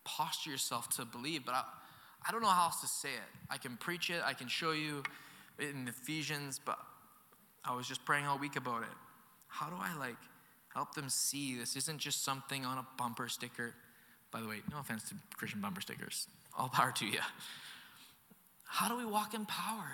posture 0.04 0.52
yourself 0.52 0.90
to 0.98 1.06
believe, 1.06 1.46
but 1.46 1.56
I, 1.56 1.64
I 2.28 2.32
don't 2.32 2.42
know 2.42 2.48
how 2.48 2.66
else 2.66 2.82
to 2.82 2.88
say 2.88 3.10
it. 3.10 3.50
I 3.50 3.58
can 3.58 3.78
preach 3.78 4.10
it, 4.10 4.22
I 4.24 4.34
can 4.34 4.48
show 4.48 4.72
you 4.72 5.04
in 5.60 5.88
Ephesians, 5.88 6.60
but 6.64 6.78
I 7.64 7.76
was 7.76 7.88
just 7.88 8.06
praying 8.06 8.26
all 8.26 8.38
week 8.38 8.56
about 8.56 8.84
it. 8.84 8.90
How 9.48 9.70
do 9.70 9.76
I 9.80 9.98
like 9.98 10.18
help 10.74 10.94
them 10.94 11.10
see 11.10 11.58
this 11.58 11.76
isn't 11.76 12.00
just 12.00 12.24
something 12.24 12.66
on 12.66 12.78
a 12.78 12.86
bumper 12.98 13.28
sticker? 13.28 13.74
By 14.32 14.42
the 14.42 14.48
way, 14.48 14.58
no 14.72 14.80
offense 14.80 15.10
to 15.10 15.16
Christian 15.36 15.62
bumper 15.62 15.82
stickers. 15.82 16.28
All 16.58 16.70
power 16.70 16.92
to 16.92 17.06
you. 17.06 17.20
How 18.66 18.90
do 18.90 18.98
we 18.98 19.06
walk 19.06 19.34
in 19.34 19.46
power? 19.46 19.88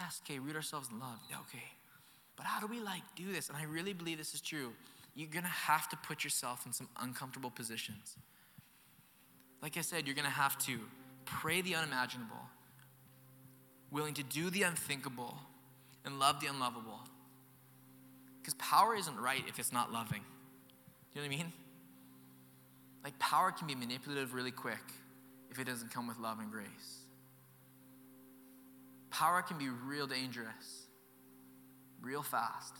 Yes, 0.00 0.22
okay, 0.24 0.38
root 0.38 0.56
ourselves 0.56 0.88
in 0.90 0.98
love. 0.98 1.18
Okay. 1.30 1.64
But 2.34 2.46
how 2.46 2.58
do 2.58 2.66
we 2.66 2.80
like 2.80 3.02
do 3.16 3.30
this? 3.32 3.48
And 3.50 3.58
I 3.58 3.64
really 3.64 3.92
believe 3.92 4.16
this 4.16 4.32
is 4.32 4.40
true. 4.40 4.72
You're 5.14 5.28
gonna 5.28 5.46
have 5.48 5.90
to 5.90 5.96
put 5.96 6.24
yourself 6.24 6.64
in 6.64 6.72
some 6.72 6.88
uncomfortable 7.00 7.50
positions. 7.50 8.16
Like 9.62 9.76
I 9.76 9.82
said, 9.82 10.06
you're 10.06 10.16
gonna 10.16 10.30
have 10.30 10.58
to 10.64 10.78
pray 11.26 11.60
the 11.60 11.74
unimaginable, 11.74 12.40
willing 13.90 14.14
to 14.14 14.22
do 14.22 14.48
the 14.48 14.62
unthinkable, 14.62 15.36
and 16.06 16.18
love 16.18 16.40
the 16.40 16.46
unlovable. 16.46 17.00
Because 18.40 18.54
power 18.54 18.96
isn't 18.96 19.20
right 19.20 19.44
if 19.46 19.58
it's 19.58 19.72
not 19.72 19.92
loving. 19.92 20.22
You 21.12 21.20
know 21.20 21.28
what 21.28 21.34
I 21.34 21.36
mean? 21.36 21.52
Like 23.04 23.18
power 23.18 23.52
can 23.52 23.66
be 23.66 23.74
manipulative 23.74 24.32
really 24.32 24.50
quick 24.50 24.80
if 25.50 25.58
it 25.58 25.64
doesn't 25.64 25.92
come 25.92 26.08
with 26.08 26.18
love 26.18 26.38
and 26.38 26.50
grace. 26.50 26.99
Power 29.20 29.42
can 29.42 29.58
be 29.58 29.68
real 29.68 30.06
dangerous, 30.06 30.86
real 32.00 32.22
fast, 32.22 32.72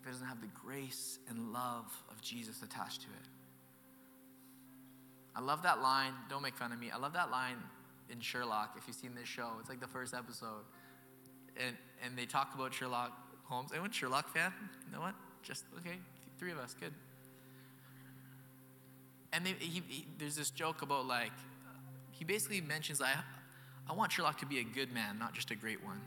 if 0.00 0.06
it 0.06 0.10
doesn't 0.12 0.26
have 0.26 0.40
the 0.40 0.46
grace 0.46 1.18
and 1.28 1.52
love 1.52 1.92
of 2.10 2.22
Jesus 2.22 2.62
attached 2.62 3.02
to 3.02 3.08
it. 3.08 3.28
I 5.36 5.42
love 5.42 5.62
that 5.64 5.82
line. 5.82 6.14
Don't 6.30 6.40
make 6.40 6.56
fun 6.56 6.72
of 6.72 6.80
me. 6.80 6.90
I 6.90 6.96
love 6.96 7.12
that 7.12 7.30
line 7.30 7.58
in 8.08 8.18
Sherlock. 8.20 8.76
If 8.78 8.84
you've 8.86 8.96
seen 8.96 9.14
this 9.14 9.28
show, 9.28 9.50
it's 9.60 9.68
like 9.68 9.78
the 9.78 9.86
first 9.86 10.14
episode, 10.14 10.64
and 11.54 11.76
and 12.02 12.16
they 12.16 12.24
talk 12.24 12.54
about 12.54 12.72
Sherlock 12.72 13.12
Holmes. 13.44 13.72
Anyone 13.72 13.90
Sherlock 13.90 14.32
fan? 14.32 14.54
You 14.86 14.92
know 14.94 15.00
what? 15.02 15.14
Just 15.42 15.64
okay, 15.80 15.98
three 16.38 16.50
of 16.50 16.56
us, 16.56 16.74
good. 16.80 16.94
And 19.34 19.44
they, 19.44 19.52
he, 19.58 19.82
he, 19.86 20.06
there's 20.16 20.36
this 20.36 20.48
joke 20.48 20.80
about 20.80 21.06
like, 21.06 21.32
he 22.10 22.24
basically 22.24 22.62
mentions 22.62 23.00
like, 23.00 23.16
I 23.90 23.92
want 23.92 24.12
Sherlock 24.12 24.38
to 24.38 24.46
be 24.46 24.60
a 24.60 24.64
good 24.64 24.92
man, 24.92 25.18
not 25.18 25.34
just 25.34 25.50
a 25.50 25.56
great 25.56 25.82
one. 25.82 26.00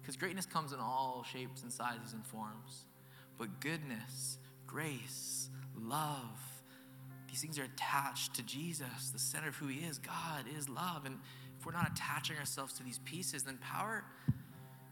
Because 0.00 0.14
greatness 0.16 0.46
comes 0.46 0.72
in 0.72 0.78
all 0.78 1.26
shapes 1.30 1.62
and 1.62 1.72
sizes 1.72 2.12
and 2.12 2.24
forms. 2.24 2.84
But 3.36 3.60
goodness, 3.60 4.38
grace, 4.64 5.50
love, 5.76 6.38
these 7.28 7.40
things 7.40 7.58
are 7.58 7.64
attached 7.64 8.34
to 8.34 8.44
Jesus, 8.44 9.10
the 9.12 9.18
center 9.18 9.48
of 9.48 9.56
who 9.56 9.66
he 9.66 9.80
is. 9.80 9.98
God 9.98 10.44
is 10.56 10.68
love. 10.68 11.04
And 11.04 11.18
if 11.58 11.66
we're 11.66 11.72
not 11.72 11.90
attaching 11.90 12.36
ourselves 12.36 12.74
to 12.74 12.84
these 12.84 13.00
pieces, 13.00 13.42
then 13.42 13.58
power, 13.58 14.04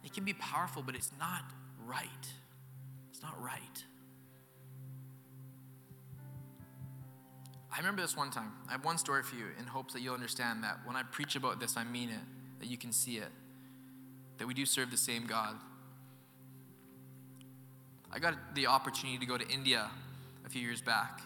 it 0.04 0.12
can 0.12 0.24
be 0.24 0.32
powerful, 0.34 0.82
but 0.82 0.96
it's 0.96 1.12
not 1.20 1.44
right. 1.86 2.08
It's 3.10 3.22
not 3.22 3.40
right. 3.40 3.84
I 7.76 7.80
remember 7.80 8.00
this 8.00 8.16
one 8.16 8.30
time. 8.30 8.52
I 8.68 8.72
have 8.72 8.86
one 8.86 8.96
story 8.96 9.22
for 9.22 9.36
you 9.36 9.44
in 9.58 9.66
hopes 9.66 9.92
that 9.92 10.00
you'll 10.00 10.14
understand 10.14 10.64
that 10.64 10.78
when 10.86 10.96
I 10.96 11.02
preach 11.02 11.36
about 11.36 11.60
this, 11.60 11.76
I 11.76 11.84
mean 11.84 12.08
it, 12.08 12.60
that 12.60 12.70
you 12.70 12.78
can 12.78 12.90
see 12.90 13.18
it, 13.18 13.28
that 14.38 14.46
we 14.46 14.54
do 14.54 14.64
serve 14.64 14.90
the 14.90 14.96
same 14.96 15.26
God. 15.26 15.56
I 18.10 18.18
got 18.18 18.54
the 18.54 18.66
opportunity 18.66 19.18
to 19.18 19.26
go 19.26 19.36
to 19.36 19.46
India 19.46 19.90
a 20.46 20.48
few 20.48 20.62
years 20.62 20.80
back. 20.80 21.20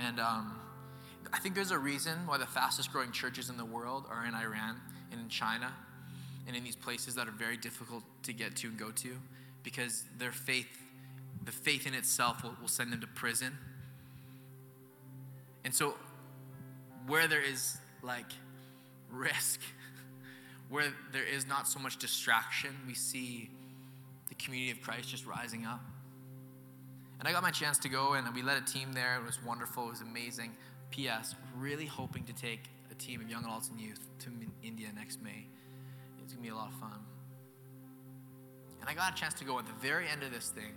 And 0.00 0.18
um, 0.18 0.58
I 1.34 1.38
think 1.38 1.54
there's 1.54 1.70
a 1.70 1.78
reason 1.78 2.26
why 2.26 2.38
the 2.38 2.46
fastest 2.46 2.90
growing 2.90 3.12
churches 3.12 3.50
in 3.50 3.58
the 3.58 3.64
world 3.64 4.06
are 4.10 4.24
in 4.24 4.34
Iran 4.34 4.80
and 5.10 5.20
in 5.20 5.28
China 5.28 5.70
and 6.46 6.56
in 6.56 6.64
these 6.64 6.76
places 6.76 7.14
that 7.16 7.28
are 7.28 7.32
very 7.32 7.58
difficult 7.58 8.04
to 8.22 8.32
get 8.32 8.56
to 8.56 8.68
and 8.68 8.78
go 8.78 8.90
to 8.90 9.18
because 9.62 10.04
their 10.16 10.32
faith, 10.32 10.80
the 11.44 11.52
faith 11.52 11.86
in 11.86 11.92
itself, 11.92 12.42
will, 12.42 12.56
will 12.58 12.68
send 12.68 12.90
them 12.90 13.02
to 13.02 13.06
prison 13.06 13.52
and 15.64 15.74
so, 15.74 15.94
where 17.06 17.28
there 17.28 17.42
is 17.42 17.78
like 18.02 18.26
risk, 19.10 19.60
where 20.68 20.92
there 21.12 21.24
is 21.24 21.46
not 21.46 21.68
so 21.68 21.78
much 21.78 21.98
distraction, 21.98 22.70
we 22.86 22.94
see 22.94 23.50
the 24.28 24.34
community 24.34 24.72
of 24.72 24.80
Christ 24.80 25.08
just 25.08 25.26
rising 25.26 25.64
up. 25.64 25.80
And 27.18 27.28
I 27.28 27.32
got 27.32 27.42
my 27.42 27.52
chance 27.52 27.78
to 27.78 27.88
go, 27.88 28.14
and 28.14 28.26
we 28.34 28.42
led 28.42 28.56
a 28.56 28.66
team 28.66 28.92
there. 28.92 29.16
It 29.16 29.24
was 29.24 29.38
wonderful, 29.44 29.86
it 29.86 29.90
was 29.90 30.00
amazing. 30.00 30.52
P.S. 30.90 31.36
Really 31.56 31.86
hoping 31.86 32.24
to 32.24 32.32
take 32.32 32.64
a 32.90 32.94
team 32.94 33.20
of 33.20 33.30
young 33.30 33.44
adults 33.44 33.68
and 33.70 33.80
youth 33.80 34.00
to 34.20 34.30
India 34.62 34.88
next 34.94 35.22
May. 35.22 35.46
It's 36.22 36.34
gonna 36.34 36.42
be 36.42 36.50
a 36.50 36.54
lot 36.54 36.68
of 36.68 36.74
fun. 36.74 36.98
And 38.80 38.90
I 38.90 38.94
got 38.94 39.12
a 39.12 39.14
chance 39.14 39.34
to 39.34 39.44
go 39.44 39.58
at 39.58 39.66
the 39.66 39.72
very 39.80 40.08
end 40.08 40.24
of 40.24 40.32
this 40.32 40.48
thing. 40.48 40.74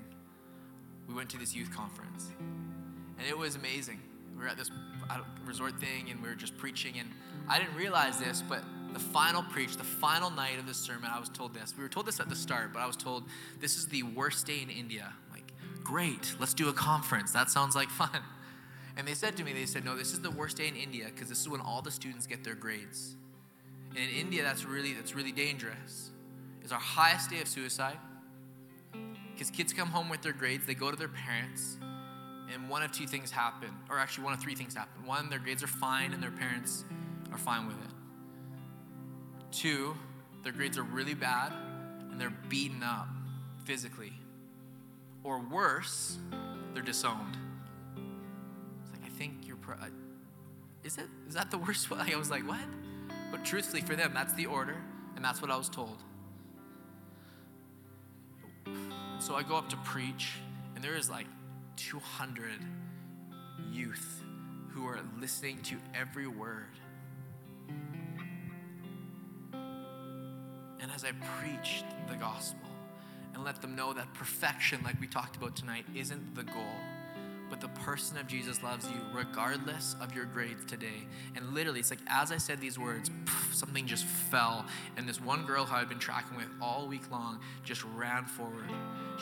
We 1.07 1.15
went 1.15 1.29
to 1.31 1.37
this 1.37 1.55
youth 1.55 1.75
conference, 1.75 2.29
and 2.39 3.27
it 3.27 3.37
was 3.37 3.55
amazing 3.55 3.99
we 4.35 4.43
were 4.43 4.49
at 4.49 4.57
this 4.57 4.71
uh, 5.09 5.19
resort 5.45 5.79
thing 5.79 6.09
and 6.09 6.21
we 6.21 6.27
were 6.27 6.35
just 6.35 6.57
preaching 6.57 6.95
and 6.99 7.09
i 7.47 7.57
didn't 7.59 7.75
realize 7.75 8.19
this 8.19 8.43
but 8.47 8.63
the 8.93 8.99
final 8.99 9.43
preach 9.43 9.75
the 9.77 9.83
final 9.83 10.29
night 10.29 10.57
of 10.57 10.65
the 10.67 10.73
sermon 10.73 11.09
i 11.13 11.19
was 11.19 11.29
told 11.29 11.53
this. 11.53 11.73
We 11.77 11.83
were 11.83 11.89
told 11.89 12.05
this 12.05 12.19
at 12.19 12.29
the 12.29 12.35
start 12.35 12.71
but 12.73 12.79
i 12.79 12.87
was 12.87 12.95
told 12.95 13.25
this 13.59 13.77
is 13.77 13.87
the 13.87 14.03
worst 14.03 14.47
day 14.47 14.61
in 14.61 14.69
india. 14.69 15.13
Like 15.31 15.53
great 15.83 16.35
let's 16.39 16.53
do 16.53 16.69
a 16.69 16.73
conference. 16.73 17.31
That 17.31 17.49
sounds 17.49 17.75
like 17.75 17.89
fun. 18.01 18.21
And 18.97 19.05
they 19.05 19.13
said 19.13 19.35
to 19.37 19.43
me 19.43 19.53
they 19.53 19.65
said 19.65 19.83
no 19.83 19.95
this 19.95 20.13
is 20.13 20.21
the 20.21 20.31
worst 20.31 20.57
day 20.57 20.67
in 20.67 20.75
india 20.75 21.07
because 21.13 21.29
this 21.29 21.39
is 21.39 21.49
when 21.49 21.61
all 21.61 21.81
the 21.81 21.91
students 21.91 22.25
get 22.25 22.43
their 22.43 22.55
grades. 22.55 23.15
And 23.89 23.99
in 23.99 24.09
india 24.09 24.43
that's 24.43 24.65
really 24.65 24.93
that's 24.93 25.13
really 25.13 25.33
dangerous. 25.33 26.11
It's 26.61 26.71
our 26.71 26.79
highest 26.79 27.29
day 27.29 27.41
of 27.41 27.47
suicide 27.47 27.97
because 29.33 29.51
kids 29.51 29.73
come 29.73 29.89
home 29.89 30.07
with 30.09 30.21
their 30.21 30.33
grades 30.33 30.65
they 30.65 30.73
go 30.73 30.89
to 30.89 30.97
their 30.97 31.09
parents 31.09 31.77
and 32.53 32.69
one 32.69 32.83
of 32.83 32.91
two 32.91 33.07
things 33.07 33.31
happen, 33.31 33.69
or 33.89 33.97
actually 33.97 34.23
one 34.23 34.33
of 34.33 34.39
three 34.39 34.55
things 34.55 34.75
happen. 34.75 35.05
One, 35.05 35.29
their 35.29 35.39
grades 35.39 35.63
are 35.63 35.67
fine 35.67 36.13
and 36.13 36.21
their 36.21 36.31
parents 36.31 36.85
are 37.31 37.37
fine 37.37 37.67
with 37.67 37.77
it. 37.77 37.91
Two, 39.51 39.95
their 40.43 40.53
grades 40.53 40.77
are 40.77 40.83
really 40.83 41.13
bad 41.13 41.51
and 42.11 42.19
they're 42.19 42.33
beaten 42.49 42.83
up 42.83 43.07
physically. 43.65 44.13
Or 45.23 45.39
worse, 45.39 46.17
they're 46.73 46.83
disowned. 46.83 47.37
It's 48.83 48.91
like, 48.91 49.01
I 49.05 49.09
think 49.09 49.47
you're, 49.47 49.57
pro- 49.57 49.75
uh, 49.75 49.89
is 50.83 50.97
it? 50.97 51.07
Is 51.27 51.33
that 51.33 51.49
the 51.49 51.57
worst 51.57 51.89
one? 51.91 51.99
I 51.99 52.15
was 52.15 52.29
like, 52.29 52.47
what? 52.47 52.59
But 53.31 53.43
truthfully, 53.43 53.81
for 53.81 53.95
them, 53.95 54.11
that's 54.13 54.33
the 54.33 54.45
order, 54.45 54.77
and 55.15 55.25
that's 55.25 55.41
what 55.41 55.49
I 55.49 55.57
was 55.57 55.67
told. 55.67 55.97
So 59.19 59.35
I 59.35 59.43
go 59.43 59.55
up 59.55 59.69
to 59.69 59.77
preach, 59.77 60.33
and 60.75 60.83
there 60.83 60.95
is 60.95 61.09
like 61.09 61.25
200 61.77 62.51
youth 63.71 64.23
who 64.69 64.85
are 64.87 64.99
listening 65.19 65.59
to 65.63 65.75
every 65.93 66.27
word. 66.27 66.77
And 69.53 70.91
as 70.93 71.03
I 71.03 71.11
preached 71.39 71.85
the 72.09 72.15
gospel 72.15 72.69
and 73.33 73.43
let 73.43 73.61
them 73.61 73.75
know 73.75 73.93
that 73.93 74.13
perfection, 74.13 74.81
like 74.83 74.99
we 74.99 75.07
talked 75.07 75.35
about 75.35 75.55
tonight, 75.55 75.85
isn't 75.95 76.35
the 76.35 76.43
goal, 76.43 76.75
but 77.49 77.61
the 77.61 77.69
person 77.69 78.17
of 78.17 78.27
Jesus 78.27 78.61
loves 78.61 78.85
you 78.87 78.97
regardless 79.13 79.95
of 80.01 80.13
your 80.13 80.25
grades 80.25 80.65
today. 80.65 81.07
And 81.35 81.53
literally, 81.53 81.79
it's 81.79 81.89
like 81.89 81.99
as 82.07 82.31
I 82.31 82.37
said 82.37 82.59
these 82.59 82.77
words, 82.77 83.09
something 83.51 83.87
just 83.87 84.05
fell. 84.05 84.65
And 84.97 85.07
this 85.07 85.21
one 85.21 85.45
girl 85.45 85.65
who 85.65 85.75
I'd 85.75 85.89
been 85.89 85.99
tracking 85.99 86.37
with 86.37 86.47
all 86.61 86.87
week 86.87 87.09
long 87.11 87.39
just 87.63 87.83
ran 87.95 88.25
forward. 88.25 88.69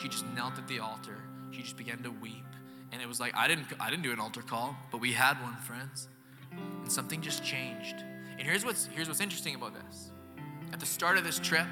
She 0.02 0.10
just 0.10 0.26
knelt 0.36 0.58
at 0.58 0.68
the 0.68 0.80
altar 0.80 1.18
she 1.54 1.62
just 1.62 1.78
began 1.78 2.02
to 2.04 2.10
weep. 2.10 2.46
And 2.92 3.02
it 3.02 3.08
was 3.08 3.20
like, 3.20 3.36
I 3.36 3.48
didn't, 3.48 3.66
I 3.80 3.90
didn't 3.90 4.04
do 4.04 4.12
an 4.12 4.20
altar 4.20 4.42
call, 4.42 4.76
but 4.92 5.02
we 5.02 5.14
had 5.14 5.42
one, 5.42 5.56
friends. 5.56 6.08
And 6.52 6.92
something 6.92 7.22
just 7.22 7.44
changed. 7.44 7.96
And 8.38 8.42
here's 8.42 8.64
what's, 8.64 8.86
here's 8.86 9.08
what's 9.08 9.22
interesting 9.22 9.56
about 9.56 9.74
this. 9.74 10.12
At 10.72 10.80
the 10.80 10.86
start 10.86 11.18
of 11.18 11.24
this 11.24 11.40
trip, 11.40 11.66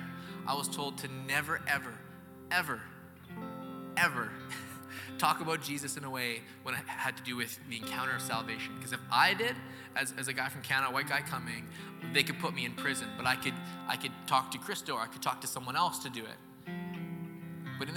I 0.48 0.56
was 0.56 0.68
told 0.68 0.98
to 1.00 1.08
never, 1.28 1.62
ever, 1.68 1.94
ever, 2.50 2.82
ever 3.98 4.32
talk 5.18 5.42
about 5.42 5.62
Jesus 5.62 5.98
in 5.98 6.04
a 6.04 6.10
way 6.10 6.42
when 6.64 6.74
it 6.74 6.82
had 6.88 7.18
to 7.18 7.24
do 7.24 7.36
with 7.36 7.60
the 7.70 7.78
encounter 7.78 8.16
of 8.16 8.22
salvation. 8.22 8.74
Because 8.78 8.94
if 8.94 9.00
I 9.12 9.34
did, 9.34 9.56
as, 9.96 10.14
as 10.18 10.28
a 10.28 10.34
guy 10.34 10.50
from 10.50 10.62
Canada, 10.62 10.90
a 10.90 10.94
white 10.94 11.08
guy 11.08 11.22
coming, 11.22 11.68
they 12.14 12.24
could 12.24 12.40
put 12.40 12.56
me 12.56 12.66
in 12.66 12.74
prison. 12.74 13.08
But 13.18 13.28
I 13.28 13.36
could, 13.36 13.54
I 13.88 13.96
could 13.96 14.12
talk 14.26 14.52
to 14.52 14.58
Christo 14.58 14.94
or 14.94 15.02
I 15.02 15.08
could 15.08 15.22
talk 15.22 15.42
to 15.42 15.48
someone 15.48 15.76
else 15.76 16.00
to 16.00 16.10
do 16.10 16.22
it. 16.22 16.38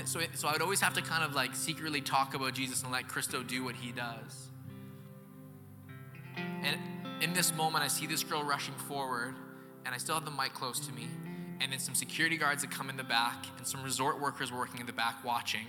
So, 0.05 0.21
so 0.35 0.49
I 0.49 0.53
would 0.53 0.63
always 0.63 0.81
have 0.81 0.95
to 0.95 1.03
kind 1.03 1.25
of 1.25 1.35
like 1.35 1.55
secretly 1.55 2.01
talk 2.01 2.35
about 2.35 2.55
Jesus 2.55 2.83
and 2.83 2.93
let 2.93 3.09
Christo 3.09 3.43
do 3.43 3.65
what 3.65 3.75
he 3.75 3.93
does. 3.93 4.49
And 6.37 6.79
in 7.21 7.33
this 7.33 7.55
moment, 7.55 7.85
I 7.85 7.89
see 7.89 8.07
this 8.07 8.25
girl 8.25 8.43
rushing 8.43 8.75
forward, 8.75 9.35
and 9.85 9.95
I 9.95 9.99
still 9.99 10.15
have 10.15 10.25
the 10.25 10.31
mic 10.31 10.55
close 10.55 10.81
to 10.87 10.93
me. 10.93 11.09
And 11.61 11.73
then 11.73 11.79
some 11.79 11.95
security 11.95 12.37
guards 12.37 12.63
that 12.63 12.71
come 12.71 12.91
in 12.91 12.97
the 12.97 13.05
back, 13.05 13.47
and 13.59 13.67
some 13.67 13.83
resort 13.83 14.21
workers 14.21 14.53
working 14.53 14.81
in 14.81 14.87
the 14.87 14.93
back 14.93 15.25
watching. 15.25 15.67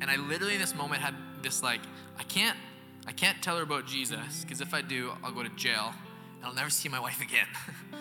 And 0.00 0.10
I 0.10 0.16
literally 0.16 0.54
in 0.54 0.60
this 0.60 0.74
moment 0.74 1.02
had 1.02 1.14
this 1.42 1.62
like, 1.62 1.80
I 2.18 2.22
can't, 2.24 2.56
I 3.06 3.12
can't 3.12 3.42
tell 3.42 3.56
her 3.56 3.62
about 3.62 3.86
Jesus, 3.86 4.42
because 4.42 4.60
if 4.60 4.74
I 4.74 4.82
do, 4.82 5.12
I'll 5.22 5.32
go 5.32 5.42
to 5.42 5.48
jail, 5.50 5.92
and 6.36 6.44
I'll 6.44 6.54
never 6.54 6.70
see 6.70 6.88
my 6.88 7.00
wife 7.00 7.20
again. 7.20 7.46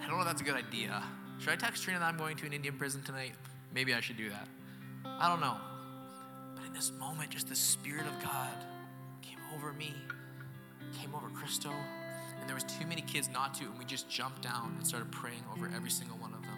I 0.00 0.06
don't 0.06 0.16
know 0.16 0.22
if 0.22 0.26
that's 0.26 0.40
a 0.40 0.44
good 0.44 0.54
idea. 0.54 1.02
Should 1.38 1.50
I 1.50 1.56
text 1.56 1.82
Trina 1.82 1.98
that 1.98 2.06
I'm 2.06 2.16
going 2.16 2.36
to 2.36 2.46
an 2.46 2.52
Indian 2.52 2.76
prison 2.76 3.02
tonight? 3.02 3.32
Maybe 3.74 3.92
I 3.92 4.00
should 4.00 4.16
do 4.16 4.30
that. 4.30 4.48
I 5.18 5.28
don't 5.28 5.40
know. 5.40 5.56
But 6.54 6.66
in 6.66 6.72
this 6.72 6.92
moment, 6.98 7.30
just 7.30 7.48
the 7.48 7.56
Spirit 7.56 8.06
of 8.06 8.22
God 8.22 8.52
came 9.22 9.38
over 9.54 9.72
me, 9.72 9.94
came 11.00 11.14
over 11.14 11.28
Christo, 11.30 11.70
and 12.38 12.46
there 12.48 12.54
was 12.54 12.64
too 12.64 12.86
many 12.86 13.00
kids 13.00 13.28
not 13.32 13.54
to, 13.54 13.64
and 13.64 13.78
we 13.78 13.84
just 13.84 14.10
jumped 14.10 14.42
down 14.42 14.74
and 14.76 14.86
started 14.86 15.10
praying 15.10 15.42
over 15.52 15.70
every 15.74 15.90
single 15.90 16.18
one 16.18 16.34
of 16.34 16.42
them. 16.42 16.50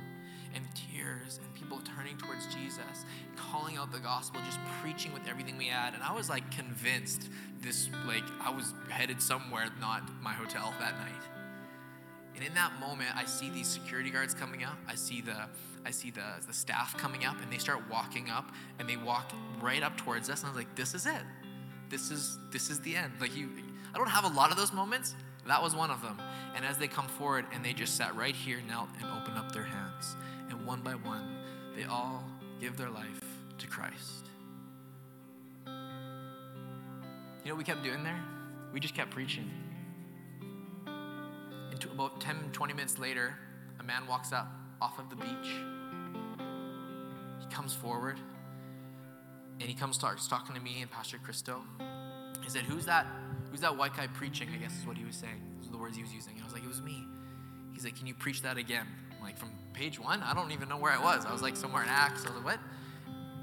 And 0.54 0.64
tears 0.74 1.38
and 1.42 1.54
people 1.54 1.80
turning 1.96 2.16
towards 2.16 2.46
Jesus, 2.52 3.04
calling 3.36 3.76
out 3.76 3.92
the 3.92 4.00
gospel, 4.00 4.40
just 4.44 4.58
preaching 4.82 5.12
with 5.12 5.28
everything 5.28 5.56
we 5.56 5.66
had. 5.66 5.94
And 5.94 6.02
I 6.02 6.12
was 6.12 6.28
like 6.28 6.50
convinced 6.50 7.28
this, 7.60 7.90
like, 8.06 8.24
I 8.40 8.50
was 8.50 8.74
headed 8.88 9.22
somewhere, 9.22 9.66
not 9.80 10.02
my 10.22 10.32
hotel 10.32 10.74
that 10.80 10.94
night. 10.98 11.37
And 12.38 12.46
in 12.46 12.54
that 12.54 12.78
moment, 12.78 13.10
I 13.16 13.24
see 13.24 13.50
these 13.50 13.66
security 13.66 14.10
guards 14.10 14.32
coming 14.32 14.62
out. 14.62 14.76
I 14.86 14.94
see 14.94 15.20
the 15.20 15.34
I 15.84 15.90
see 15.90 16.12
the, 16.12 16.22
the 16.46 16.52
staff 16.52 16.96
coming 16.96 17.24
up 17.24 17.40
and 17.42 17.52
they 17.52 17.58
start 17.58 17.82
walking 17.90 18.30
up 18.30 18.52
and 18.78 18.88
they 18.88 18.96
walk 18.96 19.32
right 19.60 19.82
up 19.82 19.96
towards 19.96 20.30
us. 20.30 20.40
And 20.40 20.46
I 20.46 20.50
was 20.50 20.56
like, 20.56 20.72
this 20.76 20.94
is 20.94 21.04
it. 21.06 21.22
This 21.88 22.12
is 22.12 22.38
this 22.52 22.70
is 22.70 22.78
the 22.80 22.94
end. 22.94 23.12
Like 23.20 23.36
you 23.36 23.48
I 23.92 23.98
don't 23.98 24.08
have 24.08 24.22
a 24.22 24.28
lot 24.28 24.52
of 24.52 24.56
those 24.56 24.72
moments. 24.72 25.16
That 25.48 25.60
was 25.60 25.74
one 25.74 25.90
of 25.90 26.00
them. 26.00 26.16
And 26.54 26.64
as 26.64 26.78
they 26.78 26.86
come 26.86 27.08
forward 27.08 27.44
and 27.52 27.64
they 27.64 27.72
just 27.72 27.96
sat 27.96 28.14
right 28.14 28.36
here, 28.36 28.60
knelt 28.68 28.90
and 29.00 29.10
opened 29.20 29.36
up 29.36 29.50
their 29.50 29.64
hands. 29.64 30.14
And 30.48 30.64
one 30.64 30.80
by 30.80 30.92
one, 30.92 31.38
they 31.74 31.86
all 31.86 32.22
give 32.60 32.76
their 32.76 32.90
life 32.90 33.20
to 33.58 33.66
Christ. 33.66 34.26
You 35.66 35.72
know 37.46 37.54
what 37.54 37.58
we 37.58 37.64
kept 37.64 37.82
doing 37.82 38.04
there? 38.04 38.22
We 38.72 38.78
just 38.78 38.94
kept 38.94 39.10
preaching. 39.10 39.50
And 41.70 41.84
about 41.92 42.20
10, 42.20 42.50
20 42.52 42.72
minutes 42.72 42.98
later, 42.98 43.34
a 43.80 43.82
man 43.82 44.06
walks 44.06 44.32
up 44.32 44.48
off 44.80 44.98
of 44.98 45.10
the 45.10 45.16
beach. 45.16 45.52
He 47.40 47.54
comes 47.54 47.74
forward 47.74 48.18
and 49.60 49.68
he 49.68 49.74
comes 49.74 49.96
starts 49.96 50.28
talking 50.28 50.54
to 50.54 50.60
me 50.60 50.82
and 50.82 50.90
Pastor 50.90 51.18
Christo. 51.18 51.62
He 52.42 52.50
said, 52.50 52.62
Who's 52.62 52.86
that? 52.86 53.06
Who's 53.50 53.60
that 53.60 53.76
white 53.76 53.96
guy 53.96 54.06
preaching? 54.06 54.48
I 54.54 54.58
guess 54.58 54.78
is 54.78 54.86
what 54.86 54.96
he 54.96 55.04
was 55.04 55.16
saying. 55.16 55.40
Those 55.58 55.68
are 55.68 55.72
the 55.72 55.78
words 55.78 55.96
he 55.96 56.02
was 56.02 56.12
using. 56.12 56.34
And 56.34 56.42
I 56.42 56.44
was 56.44 56.54
like, 56.54 56.62
It 56.62 56.68
was 56.68 56.82
me. 56.82 57.04
He's 57.72 57.84
like, 57.84 57.96
Can 57.96 58.06
you 58.06 58.14
preach 58.14 58.42
that 58.42 58.56
again? 58.56 58.86
I'm 59.16 59.22
like, 59.22 59.36
from 59.36 59.50
page 59.72 59.98
one? 59.98 60.22
I 60.22 60.34
don't 60.34 60.52
even 60.52 60.68
know 60.68 60.78
where 60.78 60.92
I 60.92 61.02
was. 61.02 61.26
I 61.26 61.32
was 61.32 61.42
like 61.42 61.56
somewhere 61.56 61.82
in 61.82 61.88
Acts. 61.88 62.24
I 62.24 62.28
was 62.28 62.36
like, 62.36 62.44
What? 62.44 62.60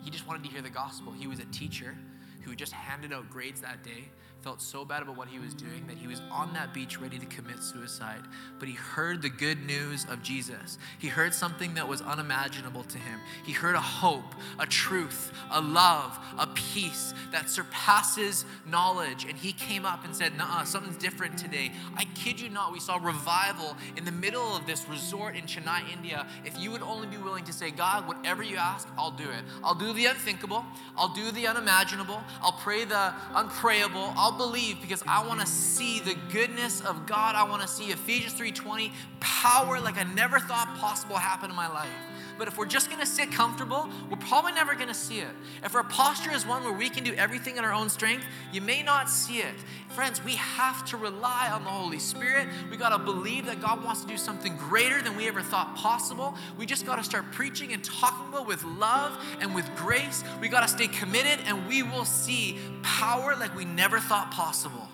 He 0.03 0.09
just 0.09 0.27
wanted 0.27 0.43
to 0.43 0.49
hear 0.49 0.61
the 0.61 0.69
gospel. 0.69 1.11
He 1.11 1.27
was 1.27 1.39
a 1.39 1.45
teacher 1.45 1.97
who 2.41 2.55
just 2.55 2.71
handed 2.71 3.11
out 3.11 3.29
grades 3.29 3.61
that 3.61 3.83
day 3.83 4.09
felt 4.45 4.61
so 4.61 4.85
bad 4.85 5.01
about 5.01 5.17
what 5.17 5.27
he 5.27 5.39
was 5.39 5.55
doing 5.55 5.87
that 5.87 5.97
he 5.97 6.05
was 6.05 6.21
on 6.29 6.53
that 6.53 6.71
beach 6.71 7.01
ready 7.01 7.17
to 7.17 7.25
commit 7.25 7.63
suicide. 7.63 8.21
But 8.59 8.67
he 8.67 8.75
heard 8.75 9.23
the 9.23 9.29
good 9.29 9.65
news 9.65 10.05
of 10.07 10.21
Jesus. 10.21 10.77
He 10.99 11.07
heard 11.07 11.33
something 11.33 11.73
that 11.73 11.87
was 11.87 11.99
unimaginable 12.03 12.83
to 12.83 12.99
him. 12.99 13.19
He 13.43 13.53
heard 13.53 13.73
a 13.73 13.81
hope, 13.81 14.35
a 14.59 14.67
truth, 14.67 15.31
a 15.49 15.59
love, 15.59 16.19
a 16.37 16.45
peace 16.45 17.15
that 17.31 17.49
surpasses 17.49 18.45
knowledge. 18.69 19.25
And 19.25 19.35
he 19.35 19.51
came 19.51 19.83
up 19.83 20.05
and 20.05 20.15
said, 20.15 20.37
Nah, 20.37 20.63
something's 20.63 20.97
different 20.97 21.39
today. 21.39 21.71
I 21.97 22.05
kid 22.13 22.39
you 22.39 22.49
not, 22.49 22.71
we 22.71 22.79
saw 22.79 22.97
revival 22.97 23.75
in 23.97 24.05
the 24.05 24.11
middle 24.11 24.55
of 24.55 24.67
this 24.67 24.87
resort 24.87 25.35
in 25.35 25.45
Chennai, 25.45 25.91
India. 25.91 26.27
If 26.45 26.59
you 26.59 26.69
would 26.69 26.83
only 26.83 27.07
be 27.07 27.17
willing 27.17 27.45
to 27.45 27.53
say, 27.53 27.71
God, 27.71 28.07
whatever 28.07 28.43
you 28.43 28.57
ask, 28.57 28.87
I'll 28.95 29.09
do 29.09 29.23
it. 29.23 29.43
I'll 29.63 29.73
do 29.73 29.91
the 29.91 30.05
unthinkable, 30.05 30.63
I'll 30.95 31.15
do 31.15 31.31
the 31.31 31.47
unimaginable, 31.47 32.21
I'll 32.43 32.59
pray 32.59 32.85
the 32.85 33.11
unprayable, 33.33 34.13
I'll 34.15 34.34
believe 34.37 34.81
because 34.81 35.03
I 35.07 35.25
want 35.25 35.39
to 35.41 35.47
see 35.47 35.99
the 35.99 36.15
goodness 36.31 36.81
of 36.81 37.05
God. 37.05 37.35
I 37.35 37.43
want 37.43 37.61
to 37.61 37.67
see 37.67 37.91
Ephesians 37.91 38.33
3:20 38.33 38.91
power 39.19 39.79
like 39.79 39.97
I 39.97 40.03
never 40.03 40.39
thought 40.39 40.75
possible 40.77 41.17
happen 41.17 41.49
in 41.49 41.55
my 41.55 41.67
life. 41.67 41.89
But 42.37 42.47
if 42.47 42.57
we're 42.57 42.65
just 42.65 42.89
to 42.99 43.05
sit 43.05 43.31
comfortable, 43.31 43.89
we're 44.09 44.17
probably 44.17 44.51
never 44.51 44.75
to 44.87 44.93
see 44.93 45.19
it. 45.19 45.29
If 45.63 45.75
our 45.75 45.83
posture 45.83 46.31
is 46.31 46.45
one 46.45 46.63
where 46.63 46.73
we 46.73 46.89
can 46.89 47.03
do 47.03 47.13
everything 47.13 47.57
in 47.57 47.63
our 47.63 47.73
own 47.73 47.89
strength, 47.89 48.25
you 48.51 48.61
may 48.61 48.83
not 48.83 49.09
see 49.09 49.39
it. 49.39 49.55
Friends, 49.89 50.23
we 50.23 50.35
have 50.35 50.83
to 50.85 50.97
rely 50.97 51.49
on 51.51 51.63
the 51.63 51.69
Holy 51.69 51.99
Spirit. 51.99 52.47
We 52.69 52.77
got 52.77 52.89
to 52.89 52.97
believe 52.97 53.45
that 53.45 53.61
God 53.61 53.83
wants 53.83 54.01
to 54.01 54.07
do 54.07 54.17
something 54.17 54.57
greater 54.57 55.01
than 55.01 55.15
we 55.15 55.27
ever 55.27 55.41
thought 55.41 55.75
possible. 55.75 56.35
We 56.57 56.65
just 56.65 56.85
got 56.85 56.97
to 56.97 57.03
start 57.03 57.31
preaching 57.31 57.73
and 57.73 57.83
talking 57.83 58.27
about 58.29 58.47
with 58.47 58.63
love 58.63 59.17
and 59.39 59.53
with 59.53 59.69
grace. 59.75 60.23
We 60.41 60.49
got 60.49 60.61
to 60.61 60.67
stay 60.67 60.87
committed 60.87 61.39
and 61.45 61.67
we 61.67 61.83
will 61.83 62.05
see 62.05 62.59
power 62.83 63.35
like 63.35 63.55
we 63.55 63.65
never 63.65 63.99
thought 63.99 64.31
possible. 64.31 64.87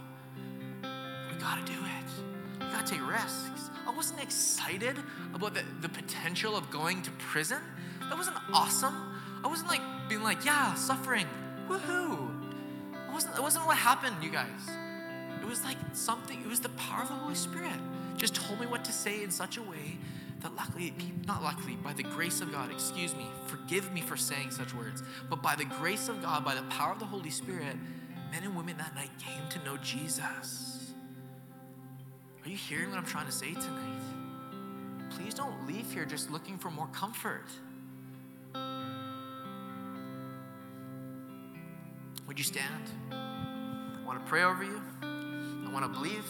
We 0.84 1.40
got 1.40 1.66
to 1.66 1.72
do 1.72 1.80
it. 1.80 2.64
We 2.66 2.72
got 2.72 2.86
to 2.86 2.94
take 2.94 3.08
risks. 3.08 3.51
I 3.88 3.92
wasn't 3.92 4.22
excited 4.22 4.98
about 5.34 5.54
the, 5.54 5.64
the 5.82 5.90
potential 5.90 6.56
of 6.56 6.70
going 6.70 7.02
to 7.04 7.12
prison. 7.12 7.60
That 8.10 8.18
wasn't 8.18 8.38
awesome. 8.54 8.96
I 9.44 9.48
wasn't 9.48 9.70
like 9.70 9.82
being 10.10 10.24
like, 10.24 10.46
yeah, 10.46 10.74
suffering, 10.76 11.26
woohoo. 11.68 12.30
It 12.94 13.14
wasn't, 13.14 13.36
it 13.36 13.42
wasn't 13.42 13.66
what 13.66 13.78
happened, 13.78 14.16
you 14.22 14.30
guys. 14.30 14.70
It 15.42 15.48
was 15.48 15.64
like 15.64 15.78
something, 15.94 16.40
it 16.42 16.48
was 16.48 16.60
the 16.60 16.70
power 16.70 17.02
of 17.02 17.08
the 17.08 17.16
Holy 17.16 17.36
Spirit. 17.36 17.80
Just 18.18 18.36
told 18.36 18.60
me 18.60 18.68
what 18.68 18.86
to 18.86 18.92
say 18.92 19.24
in 19.24 19.32
such 19.32 19.58
a 19.58 19.62
way 19.62 19.98
that 20.42 20.56
luckily, 20.56 20.94
not 21.28 21.44
luckily, 21.44 21.76
by 21.84 21.94
the 21.94 22.04
grace 22.04 22.42
of 22.42 22.52
God, 22.52 22.72
excuse 22.72 23.16
me, 23.16 23.28
forgive 23.48 23.92
me 23.94 24.02
for 24.02 24.18
saying 24.18 24.52
such 24.52 24.74
words, 24.74 25.04
but 25.30 25.42
by 25.42 25.56
the 25.56 25.66
grace 25.66 26.10
of 26.10 26.22
God, 26.22 26.44
by 26.44 26.56
the 26.56 26.64
power 26.64 26.92
of 26.92 27.00
the 27.00 27.06
Holy 27.06 27.30
Spirit, 27.30 27.76
men 28.32 28.44
and 28.44 28.56
women 28.56 28.78
that 28.78 28.96
night 28.96 29.12
came 29.20 29.48
to 29.50 29.64
know 29.66 29.78
Jesus. 29.78 30.81
Are 32.44 32.50
you 32.50 32.58
hearing 32.58 32.90
what 32.90 32.98
I'm 32.98 33.06
trying 33.06 33.28
to 33.28 33.32
say 33.32 33.54
tonight? 33.54 34.02
Please 35.12 35.36
don't 35.36 35.68
leave 35.68 35.92
here 35.92 36.06
just 36.06 36.32
looking 36.32 36.58
for 36.58 36.72
more 36.72 36.88
comfort. 36.88 37.46
Would 42.28 42.40
you 42.40 42.44
stand? 42.44 42.90
I 43.12 44.00
want 44.06 44.24
to 44.24 44.30
pray 44.30 44.42
over 44.44 44.64
you. 44.64 44.82
I 45.04 45.70
want 45.72 45.86
to 45.86 45.90
believe 45.90 46.26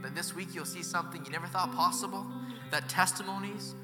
that 0.00 0.14
this 0.14 0.34
week 0.34 0.48
you'll 0.54 0.64
see 0.64 0.82
something 0.82 1.22
you 1.24 1.30
never 1.30 1.46
thought 1.46 1.74
possible, 1.74 2.26
that 2.70 2.88
testimonies 2.88 3.74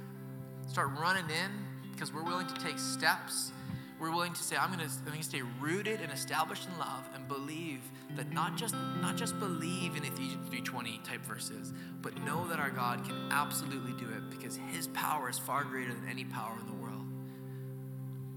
start 0.67 0.91
running 0.99 1.29
in 1.29 1.51
because 1.93 2.13
we're 2.13 2.25
willing 2.25 2.47
to 2.47 2.55
take 2.55 2.79
steps. 2.79 3.53
We're 3.99 4.11
willing 4.11 4.33
to 4.33 4.43
say, 4.43 4.57
I'm 4.57 4.75
going 4.75 4.87
to, 4.87 4.95
I'm 5.07 5.17
to 5.17 5.23
stay 5.23 5.43
rooted 5.61 6.01
and 6.01 6.13
established 6.13 6.67
in 6.69 6.79
love 6.79 7.09
and 7.15 7.29
believe 7.29 7.81
that 8.17 8.33
not 8.33 8.57
just 8.57 8.75
not 9.01 9.17
just 9.17 9.39
believe 9.39 9.97
in 9.97 10.05
Ephesians 10.05 10.49
3:20 10.49 11.03
type 11.05 11.25
verses, 11.25 11.73
but 12.03 12.17
know 12.23 12.47
that 12.49 12.59
our 12.59 12.71
God 12.71 13.05
can 13.05 13.29
absolutely 13.31 13.93
do 13.93 14.11
it 14.11 14.31
because 14.31 14.59
his 14.73 14.89
power 14.89 15.31
is 15.31 15.39
far 15.39 15.65
greater 15.65 15.93
than 15.93 16.09
any 16.09 16.25
power 16.25 16.57
in 16.61 16.67
the 16.67 16.73
world. 16.73 17.07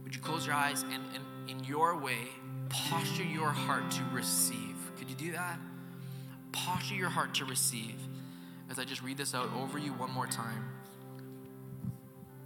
Would 0.04 0.16
you 0.16 0.22
close 0.22 0.46
your 0.46 0.56
eyes 0.56 0.84
and, 0.84 1.04
and 1.14 1.50
in 1.50 1.64
your 1.64 1.98
way 1.98 2.30
posture 2.70 3.24
your 3.24 3.50
heart 3.50 3.90
to 3.92 4.04
receive? 4.12 4.76
Could 4.98 5.10
you 5.10 5.16
do 5.16 5.32
that? 5.32 5.60
Posture 6.52 6.96
your 6.96 7.10
heart 7.10 7.34
to 7.36 7.46
receive. 7.46 7.96
As 8.70 8.80
I 8.80 8.84
just 8.84 9.02
read 9.02 9.18
this 9.18 9.34
out 9.34 9.50
over 9.54 9.78
you 9.78 9.94
one 9.94 10.12
more 10.12 10.28
time. 10.28 10.70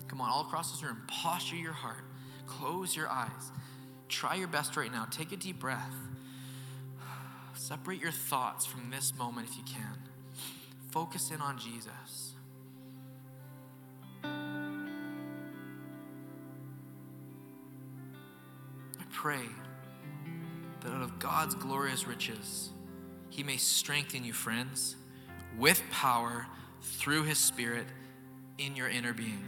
Come 0.08 0.22
on, 0.22 0.30
all 0.30 0.42
across 0.42 0.72
this 0.72 0.84
room, 0.84 1.02
posture 1.08 1.56
your 1.56 1.74
heart. 1.74 2.04
Close 2.52 2.98
your 2.98 3.08
eyes. 3.08 3.52
Try 4.10 4.36
your 4.36 4.50
best 4.50 4.76
right 4.76 4.92
now. 4.92 5.08
Take 5.10 5.32
a 5.32 5.38
deep 5.38 5.58
breath. 5.58 5.96
Separate 7.54 8.02
your 8.02 8.12
thoughts 8.12 8.66
from 8.66 8.92
this 8.92 9.16
moment 9.18 9.48
if 9.48 9.56
you 9.56 9.64
can. 9.64 9.98
Focus 10.90 11.32
in 11.32 11.40
on 11.40 11.58
Jesus. 11.58 12.34
I 14.26 14.28
pray 19.14 19.46
that 20.82 20.92
out 20.92 21.04
of 21.04 21.20
God's 21.20 21.56
glorious 21.56 22.06
riches, 22.06 22.72
He 23.30 23.44
may 23.44 23.56
strengthen 23.56 24.26
you, 24.26 24.34
friends, 24.34 24.98
with 25.58 25.82
power 25.90 26.48
through 26.82 27.24
His 27.24 27.38
Spirit 27.38 27.86
in 28.58 28.76
your 28.76 28.90
inner 28.90 29.14
being. 29.14 29.48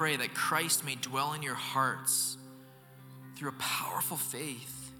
Pray 0.00 0.16
that 0.16 0.32
Christ 0.32 0.82
may 0.82 0.94
dwell 0.94 1.34
in 1.34 1.42
your 1.42 1.54
hearts 1.54 2.38
through 3.36 3.50
a 3.50 3.58
powerful 3.58 4.16
faith. 4.16 4.92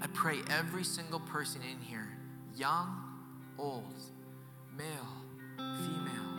I 0.00 0.06
pray 0.14 0.38
every 0.48 0.82
single 0.82 1.20
person 1.20 1.60
in 1.60 1.78
here, 1.86 2.08
young, 2.56 3.04
old, 3.58 3.92
male, 4.74 4.86
female, 5.58 6.38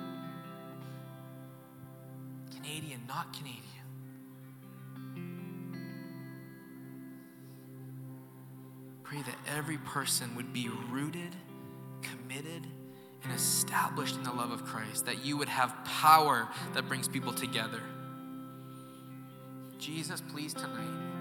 Canadian, 2.55 3.01
not 3.07 3.31
Canadian, 3.33 3.61
pray 9.03 9.21
that 9.21 9.55
every 9.55 9.77
person 9.77 10.35
would 10.35 10.51
be 10.51 10.71
rooted, 10.89 11.35
committed, 12.01 12.65
and 13.23 13.31
established 13.33 14.15
in 14.15 14.23
the 14.23 14.31
love 14.31 14.51
of 14.51 14.65
Christ, 14.65 15.05
that 15.05 15.25
you 15.25 15.37
would 15.37 15.49
have 15.49 15.73
power 15.85 16.47
that 16.73 16.87
brings 16.87 17.07
people 17.07 17.33
together. 17.33 17.81
Jesus, 19.79 20.21
please 20.21 20.53
tonight 20.53 21.13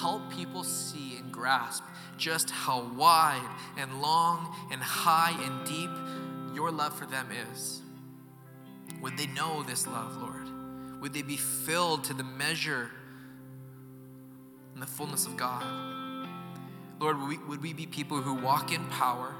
help 0.00 0.30
people 0.32 0.64
see 0.64 1.16
and 1.16 1.32
grasp 1.32 1.82
just 2.16 2.50
how 2.50 2.82
wide 2.96 3.48
and 3.76 4.02
long 4.02 4.54
and 4.70 4.82
high 4.82 5.34
and 5.42 5.66
deep 5.66 5.90
your 6.54 6.70
love 6.70 6.96
for 6.98 7.06
them 7.06 7.28
is. 7.52 7.80
Would 9.00 9.16
they 9.16 9.26
know 9.26 9.62
this 9.62 9.86
love, 9.86 10.16
Lord? 10.16 11.00
Would 11.00 11.14
they 11.14 11.22
be 11.22 11.36
filled 11.36 12.04
to 12.04 12.14
the 12.14 12.24
measure 12.24 12.90
and 14.74 14.82
the 14.82 14.86
fullness 14.86 15.26
of 15.26 15.36
God? 15.36 15.64
Lord, 16.98 17.20
would 17.20 17.28
we, 17.28 17.38
would 17.38 17.62
we 17.62 17.72
be 17.72 17.86
people 17.86 18.20
who 18.20 18.34
walk 18.34 18.72
in 18.72 18.84
power, 18.86 19.34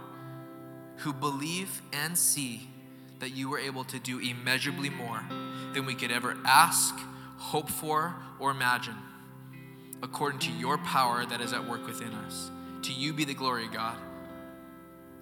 who 0.98 1.12
believe 1.12 1.82
and 1.92 2.16
see 2.16 2.68
that 3.18 3.30
you 3.30 3.48
were 3.48 3.58
able 3.58 3.84
to 3.84 3.98
do 3.98 4.18
immeasurably 4.18 4.90
more 4.90 5.22
than 5.74 5.86
we 5.86 5.94
could 5.94 6.12
ever 6.12 6.36
ask, 6.44 6.94
hope 7.36 7.68
for, 7.68 8.14
or 8.38 8.50
imagine? 8.50 8.96
according 10.02 10.38
to 10.40 10.52
your 10.52 10.78
power 10.78 11.26
that 11.26 11.40
is 11.40 11.52
at 11.52 11.68
work 11.68 11.86
within 11.86 12.12
us. 12.14 12.50
To 12.82 12.92
you 12.92 13.12
be 13.12 13.24
the 13.24 13.34
glory, 13.34 13.68
God, 13.68 13.96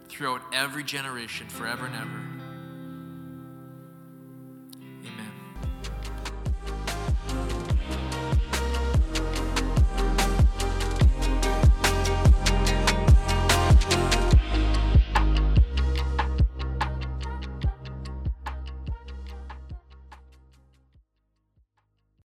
throughout 0.09 0.43
every 0.53 0.85
generation, 0.85 1.49
forever 1.49 1.87
and 1.87 1.95
ever. 1.95 2.36